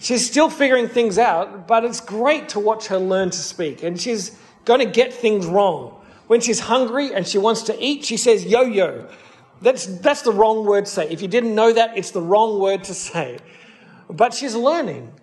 She's 0.01 0.25
still 0.25 0.49
figuring 0.49 0.87
things 0.87 1.19
out, 1.19 1.67
but 1.67 1.85
it's 1.85 2.01
great 2.01 2.49
to 2.49 2.59
watch 2.59 2.87
her 2.87 2.97
learn 2.97 3.29
to 3.29 3.37
speak. 3.37 3.83
And 3.83 4.01
she's 4.01 4.35
going 4.65 4.79
to 4.79 4.87
get 4.87 5.13
things 5.13 5.45
wrong. 5.45 6.03
When 6.25 6.41
she's 6.41 6.59
hungry 6.59 7.13
and 7.13 7.27
she 7.27 7.37
wants 7.37 7.61
to 7.63 7.79
eat, 7.79 8.03
she 8.03 8.17
says 8.17 8.43
yo 8.43 8.63
yo. 8.63 9.07
That's, 9.61 9.85
that's 9.85 10.23
the 10.23 10.31
wrong 10.31 10.65
word 10.65 10.85
to 10.85 10.91
say. 10.91 11.07
If 11.11 11.21
you 11.21 11.27
didn't 11.27 11.53
know 11.53 11.71
that, 11.71 11.95
it's 11.95 12.09
the 12.09 12.21
wrong 12.21 12.59
word 12.59 12.83
to 12.85 12.95
say. 12.95 13.37
But 14.09 14.33
she's 14.33 14.55
learning. 14.55 15.13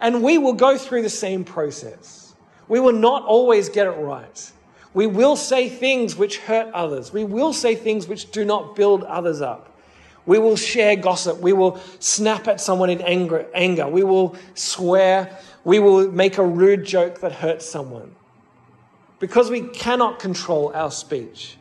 And 0.00 0.22
we 0.22 0.38
will 0.38 0.54
go 0.54 0.78
through 0.78 1.02
the 1.02 1.10
same 1.10 1.44
process. 1.44 2.34
We 2.68 2.80
will 2.80 2.94
not 2.94 3.24
always 3.24 3.68
get 3.68 3.86
it 3.86 3.90
right. 3.90 4.52
We 4.94 5.06
will 5.06 5.36
say 5.36 5.68
things 5.68 6.16
which 6.16 6.38
hurt 6.38 6.72
others. 6.72 7.12
We 7.12 7.24
will 7.24 7.52
say 7.52 7.74
things 7.74 8.08
which 8.08 8.30
do 8.30 8.46
not 8.46 8.76
build 8.76 9.02
others 9.02 9.42
up. 9.42 9.71
We 10.26 10.38
will 10.38 10.56
share 10.56 10.96
gossip. 10.96 11.38
We 11.38 11.52
will 11.52 11.80
snap 11.98 12.46
at 12.48 12.60
someone 12.60 12.90
in 12.90 13.00
anger. 13.02 13.46
anger. 13.54 13.88
We 13.88 14.04
will 14.04 14.36
swear. 14.54 15.36
We 15.64 15.78
will 15.78 16.10
make 16.10 16.38
a 16.38 16.46
rude 16.46 16.84
joke 16.84 17.20
that 17.20 17.32
hurts 17.32 17.68
someone. 17.68 18.14
Because 19.18 19.50
we 19.50 19.62
cannot 19.62 20.18
control 20.18 20.72
our 20.74 20.90
speech. 20.90 21.56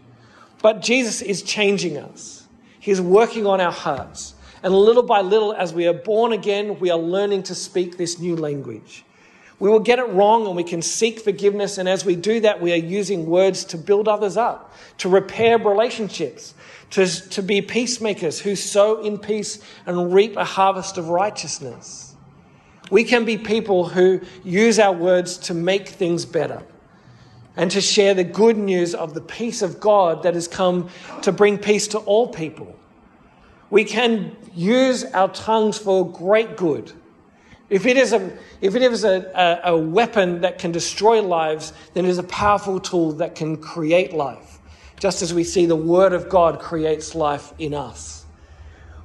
But 0.62 0.82
Jesus 0.82 1.21
is 1.21 1.41
changing 1.41 1.97
us. 1.97 2.47
He's 2.80 3.02
working 3.02 3.45
on 3.45 3.62
our 3.62 3.71
hearts. 3.71 4.36
And 4.63 4.74
little 4.76 5.04
by 5.04 5.21
little, 5.21 5.54
as 5.54 5.74
we 5.74 5.88
are 5.88 5.93
born 5.93 6.34
again, 6.34 6.80
we 6.80 6.91
are 6.91 6.97
learning 6.97 7.43
to 7.43 7.56
speak 7.56 7.97
this 7.97 8.19
new 8.19 8.36
language. 8.36 9.04
We 9.62 9.69
will 9.69 9.80
get 9.80 10.00
it 10.00 10.10
wrong 10.10 10.47
and 10.47 10.56
we 10.56 10.63
can 10.63 10.82
seek 10.82 11.19
forgiveness. 11.19 11.78
And 11.78 11.88
as 11.88 12.04
we 12.04 12.15
do 12.15 12.39
that, 12.39 12.60
we 12.60 12.74
are 12.74 12.78
using 12.78 13.28
words 13.28 13.63
to 13.65 13.78
build 13.78 14.08
others 14.08 14.36
up, 14.36 14.74
to 14.97 15.08
repair 15.08 15.60
relationships, 15.60 16.56
to, 16.89 17.06
to 17.30 17.43
be 17.43 17.62
peacemakers 17.62 18.39
who 18.39 18.56
sow 18.56 19.04
in 19.04 19.19
peace 19.19 19.60
and 19.86 20.12
reap 20.12 20.36
a 20.36 20.43
harvest 20.43 20.97
of 20.97 21.10
righteousness. 21.10 22.15
We 22.89 23.04
can 23.04 23.24
be 23.24 23.38
people 23.38 23.88
who 23.88 24.21
use 24.43 24.80
our 24.80 24.93
words 24.93 25.38
to 25.38 25.54
make 25.54 25.89
things 25.89 26.26
better 26.26 26.63
and 27.56 27.69
to 27.69 27.82
share 27.82 28.15
the 28.15 28.24
good 28.24 28.58
news 28.58 28.95
of 28.95 29.13
the 29.13 29.21
peace 29.21 29.62
of 29.62 29.80
God 29.80 30.24
that 30.24 30.34
has 30.34 30.47
come 30.47 30.89
to 31.21 31.32
bring 31.32 31.60
peace 31.60 31.88
to 31.89 32.00
all 32.00 32.30
people. 32.30 32.76
We 33.69 33.84
can 33.84 34.36
use 34.56 35.04
our 35.04 35.30
tongues 35.30 35.78
for 35.78 36.12
great 36.12 36.58
good 36.58 36.93
if 37.71 37.86
it 37.86 37.95
is, 37.95 38.12
a, 38.12 38.38
if 38.60 38.75
it 38.75 38.81
is 38.81 39.05
a, 39.05 39.31
a, 39.34 39.71
a 39.71 39.77
weapon 39.77 40.41
that 40.41 40.60
can 40.60 40.73
destroy 40.73 41.21
lives, 41.21 41.71
then 41.93 42.03
it 42.03 42.10
is 42.10 42.17
a 42.17 42.23
powerful 42.23 42.81
tool 42.81 43.13
that 43.13 43.34
can 43.34 43.55
create 43.55 44.12
life, 44.12 44.60
just 44.99 45.21
as 45.21 45.34
we 45.34 45.45
see 45.45 45.65
the 45.65 45.75
Word 45.75 46.12
of 46.12 46.27
God 46.27 46.60
creates 46.60 47.15
life 47.15 47.53
in 47.60 47.73
us. 47.73 48.25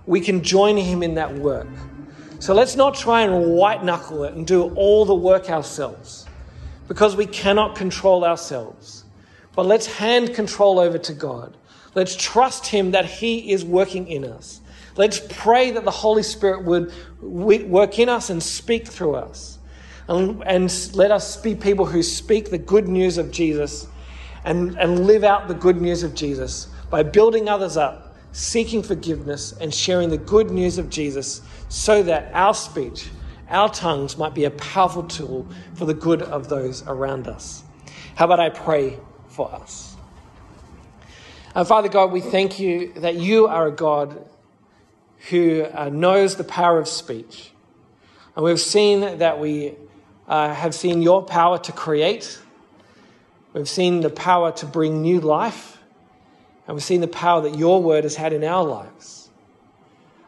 We 0.05 0.21
can 0.21 0.43
join 0.43 0.77
Him 0.77 1.05
in 1.05 1.15
that 1.15 1.33
work. 1.33 1.69
So 2.41 2.55
let's 2.55 2.75
not 2.75 2.97
try 2.97 3.23
and 3.23 3.53
white 3.53 3.85
knuckle 3.85 4.25
it 4.25 4.35
and 4.35 4.45
do 4.45 4.75
all 4.75 5.05
the 5.05 5.15
work 5.15 5.49
ourselves 5.49 6.27
because 6.89 7.15
we 7.15 7.27
cannot 7.27 7.77
control 7.77 8.25
ourselves. 8.25 9.05
But 9.55 9.67
let's 9.67 9.87
hand 9.87 10.35
control 10.35 10.81
over 10.81 10.99
to 10.99 11.13
God. 11.13 11.57
Let's 11.95 12.17
trust 12.17 12.67
Him 12.67 12.91
that 12.91 13.05
He 13.05 13.53
is 13.53 13.65
working 13.65 14.09
in 14.09 14.25
us. 14.25 14.61
Let's 14.97 15.21
pray 15.29 15.73
that 15.73 15.85
the 15.85 15.91
Holy 15.91 16.23
Spirit 16.23 16.65
would 16.65 16.93
work 17.21 17.99
in 17.99 18.09
us 18.09 18.31
and 18.31 18.43
speak 18.43 18.87
through 18.87 19.17
us. 19.17 19.59
And, 20.09 20.43
and 20.47 20.95
let 20.95 21.11
us 21.11 21.37
be 21.37 21.55
people 21.55 21.85
who 21.85 22.03
speak 22.03 22.51
the 22.51 22.59
good 22.59 22.89
news 22.89 23.19
of 23.19 23.31
Jesus 23.31 23.89
and, 24.45 24.79
and 24.79 25.07
live 25.07 25.25
out 25.25 25.49
the 25.49 25.55
good 25.55 25.81
news 25.81 26.03
of 26.03 26.15
Jesus 26.15 26.69
by 26.91 27.03
building 27.03 27.49
others 27.49 27.77
up, 27.77 28.17
seeking 28.33 28.83
forgiveness, 28.83 29.53
and 29.61 29.75
sharing 29.75 30.09
the 30.09 30.19
good 30.19 30.51
news 30.51 30.79
of 30.79 30.89
Jesus 30.89 31.43
so 31.69 32.03
that 32.05 32.31
our 32.33 32.55
speech, 32.55 33.09
our 33.51 33.69
tongues 33.69 34.17
might 34.17 34.35
be 34.35 34.45
a 34.45 34.51
powerful 34.53 35.03
tool 35.03 35.47
for 35.75 35.85
the 35.85 35.95
good 35.95 36.23
of 36.23 36.49
those 36.49 36.87
around 36.87 37.27
us. 37.27 37.65
How 38.15 38.27
about 38.27 38.41
I 38.41 38.51
pray 38.51 38.99
for 39.27 39.53
us? 39.53 39.97
And 41.55 41.67
Father 41.67 41.89
God, 41.89 42.13
we 42.13 42.21
thank 42.21 42.61
you 42.61 42.93
that 42.95 43.17
you 43.17 43.49
are 43.49 43.67
a 43.67 43.73
God 43.73 44.29
who 45.31 45.65
uh, 45.65 45.89
knows 45.89 46.37
the 46.37 46.45
power 46.45 46.79
of 46.79 46.89
speech. 46.89 47.51
And 48.35 48.45
we've 48.45 48.61
seen 48.61 49.19
that 49.19 49.41
we 49.41 49.75
uh, 50.29 50.53
have 50.53 50.75
seen 50.75 51.03
your 51.03 51.23
power 51.23 51.59
to 51.59 51.73
create, 51.73 52.39
we've 53.53 53.69
seen 53.69 54.01
the 54.01 54.11
power 54.11 54.53
to 54.53 54.67
bring 54.67 55.03
new 55.03 55.21
life, 55.21 55.79
and 56.67 56.75
we've 56.75 56.85
seen 56.85 57.01
the 57.01 57.09
power 57.09 57.43
that 57.43 57.57
your 57.57 57.83
word 57.83 58.05
has 58.05 58.17
had 58.17 58.33
in 58.33 58.45
our 58.45 58.65
lives. 58.65 59.31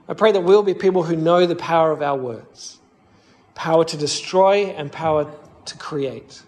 I 0.08 0.14
pray 0.14 0.32
that 0.32 0.40
we'll 0.40 0.62
be 0.62 0.72
people 0.72 1.02
who 1.02 1.16
know 1.16 1.44
the 1.44 1.56
power 1.56 1.92
of 1.92 2.02
our 2.02 2.16
words 2.16 2.78
power 3.54 3.84
to 3.84 3.96
destroy 3.96 4.66
and 4.66 4.90
power 4.92 5.28
to 5.64 5.76
create. 5.78 6.42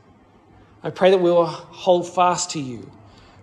I 0.85 0.91
pray 0.91 1.11
that 1.11 1.19
we 1.19 1.29
will 1.29 1.47
hold 1.47 2.09
fast 2.09 2.51
to 2.53 2.61
you. 2.61 2.89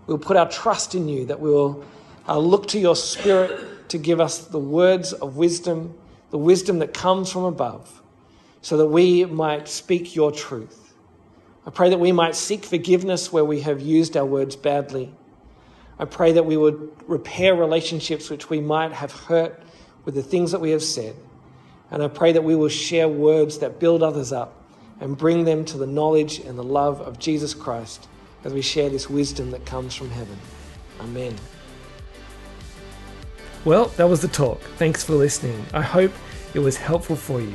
We'll 0.07 0.17
put 0.17 0.37
our 0.37 0.49
trust 0.49 0.95
in 0.95 1.09
you, 1.09 1.25
that 1.25 1.41
we 1.41 1.49
will 1.49 1.83
uh, 2.27 2.37
look 2.37 2.67
to 2.69 2.79
your 2.79 2.95
spirit 2.95 3.89
to 3.89 3.97
give 3.97 4.19
us 4.19 4.39
the 4.39 4.59
words 4.59 5.13
of 5.13 5.37
wisdom, 5.37 5.97
the 6.29 6.37
wisdom 6.37 6.79
that 6.79 6.93
comes 6.93 7.31
from 7.31 7.43
above, 7.43 8.01
so 8.61 8.77
that 8.77 8.87
we 8.87 9.25
might 9.25 9.67
speak 9.67 10.15
your 10.15 10.31
truth. 10.31 10.93
I 11.65 11.69
pray 11.69 11.89
that 11.89 11.99
we 11.99 12.11
might 12.11 12.35
seek 12.35 12.65
forgiveness 12.65 13.31
where 13.31 13.45
we 13.45 13.61
have 13.61 13.81
used 13.81 14.15
our 14.15 14.25
words 14.25 14.55
badly. 14.55 15.13
I 15.99 16.05
pray 16.05 16.31
that 16.33 16.45
we 16.45 16.57
would 16.57 16.91
repair 17.07 17.55
relationships 17.55 18.29
which 18.29 18.49
we 18.49 18.61
might 18.61 18.93
have 18.93 19.11
hurt 19.11 19.61
with 20.05 20.15
the 20.15 20.23
things 20.23 20.51
that 20.51 20.61
we 20.61 20.71
have 20.71 20.83
said. 20.83 21.15
And 21.91 22.03
I 22.03 22.07
pray 22.07 22.31
that 22.33 22.43
we 22.43 22.55
will 22.55 22.69
share 22.69 23.07
words 23.07 23.59
that 23.59 23.79
build 23.79 24.03
others 24.03 24.31
up 24.31 24.53
and 24.99 25.17
bring 25.17 25.45
them 25.45 25.65
to 25.65 25.77
the 25.77 25.87
knowledge 25.87 26.39
and 26.39 26.57
the 26.57 26.63
love 26.63 27.01
of 27.01 27.19
Jesus 27.19 27.53
Christ 27.53 28.07
as 28.43 28.53
we 28.53 28.61
share 28.61 28.89
this 28.89 29.09
wisdom 29.09 29.51
that 29.51 29.65
comes 29.65 29.93
from 29.95 30.09
heaven. 30.09 30.37
Amen. 30.99 31.35
Well, 33.67 33.87
that 33.97 34.07
was 34.07 34.21
the 34.21 34.29
talk. 34.29 34.61
Thanks 34.77 35.03
for 35.03 35.15
listening. 35.15 35.65
I 35.73 35.81
hope 35.81 36.13
it 36.53 36.59
was 36.59 36.77
helpful 36.77 37.17
for 37.17 37.41
you. 37.41 37.51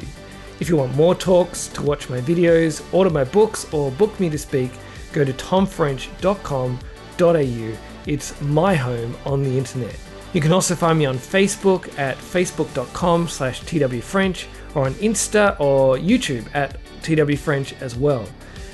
If 0.60 0.68
you 0.68 0.76
want 0.76 0.94
more 0.94 1.14
talks, 1.14 1.68
to 1.68 1.80
watch 1.80 2.10
my 2.10 2.20
videos, 2.20 2.84
order 2.92 3.08
my 3.08 3.24
books, 3.24 3.72
or 3.72 3.90
book 3.92 4.20
me 4.20 4.28
to 4.28 4.36
speak, 4.36 4.72
go 5.14 5.24
to 5.24 5.32
tomfrench.com.au. 5.32 7.76
It's 8.06 8.40
my 8.42 8.74
home 8.74 9.16
on 9.24 9.42
the 9.42 9.56
internet. 9.56 9.96
You 10.34 10.42
can 10.42 10.52
also 10.52 10.74
find 10.74 10.98
me 10.98 11.06
on 11.06 11.16
Facebook 11.16 11.98
at 11.98 12.18
facebook.com 12.18 13.28
slash 13.28 13.62
twfrench 13.62 14.48
or 14.74 14.84
on 14.84 14.92
Insta 14.96 15.58
or 15.58 15.96
YouTube 15.96 16.44
at 16.54 16.76
twfrench 17.00 17.72
as 17.80 17.96
well. 17.96 18.28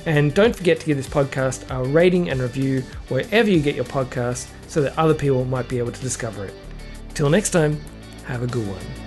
And 0.05 0.33
don't 0.33 0.53
forget 0.53 0.81
to 0.81 0.85
give 0.85 0.97
this 0.97 1.07
podcast 1.07 1.63
a 1.73 1.87
rating 1.87 2.31
and 2.31 2.41
review 2.41 2.81
wherever 3.07 3.49
you 3.49 3.61
get 3.61 3.75
your 3.75 3.85
podcast 3.85 4.49
so 4.67 4.81
that 4.81 4.99
other 4.99 5.13
people 5.13 5.45
might 5.45 5.69
be 5.69 5.77
able 5.77 5.93
to 5.93 6.01
discover 6.01 6.43
it. 6.43 6.53
Till 7.19 7.29
next 7.29 7.49
time, 7.49 7.77
have 8.23 8.43
a 8.43 8.47
good 8.47 8.65
one. 8.65 8.98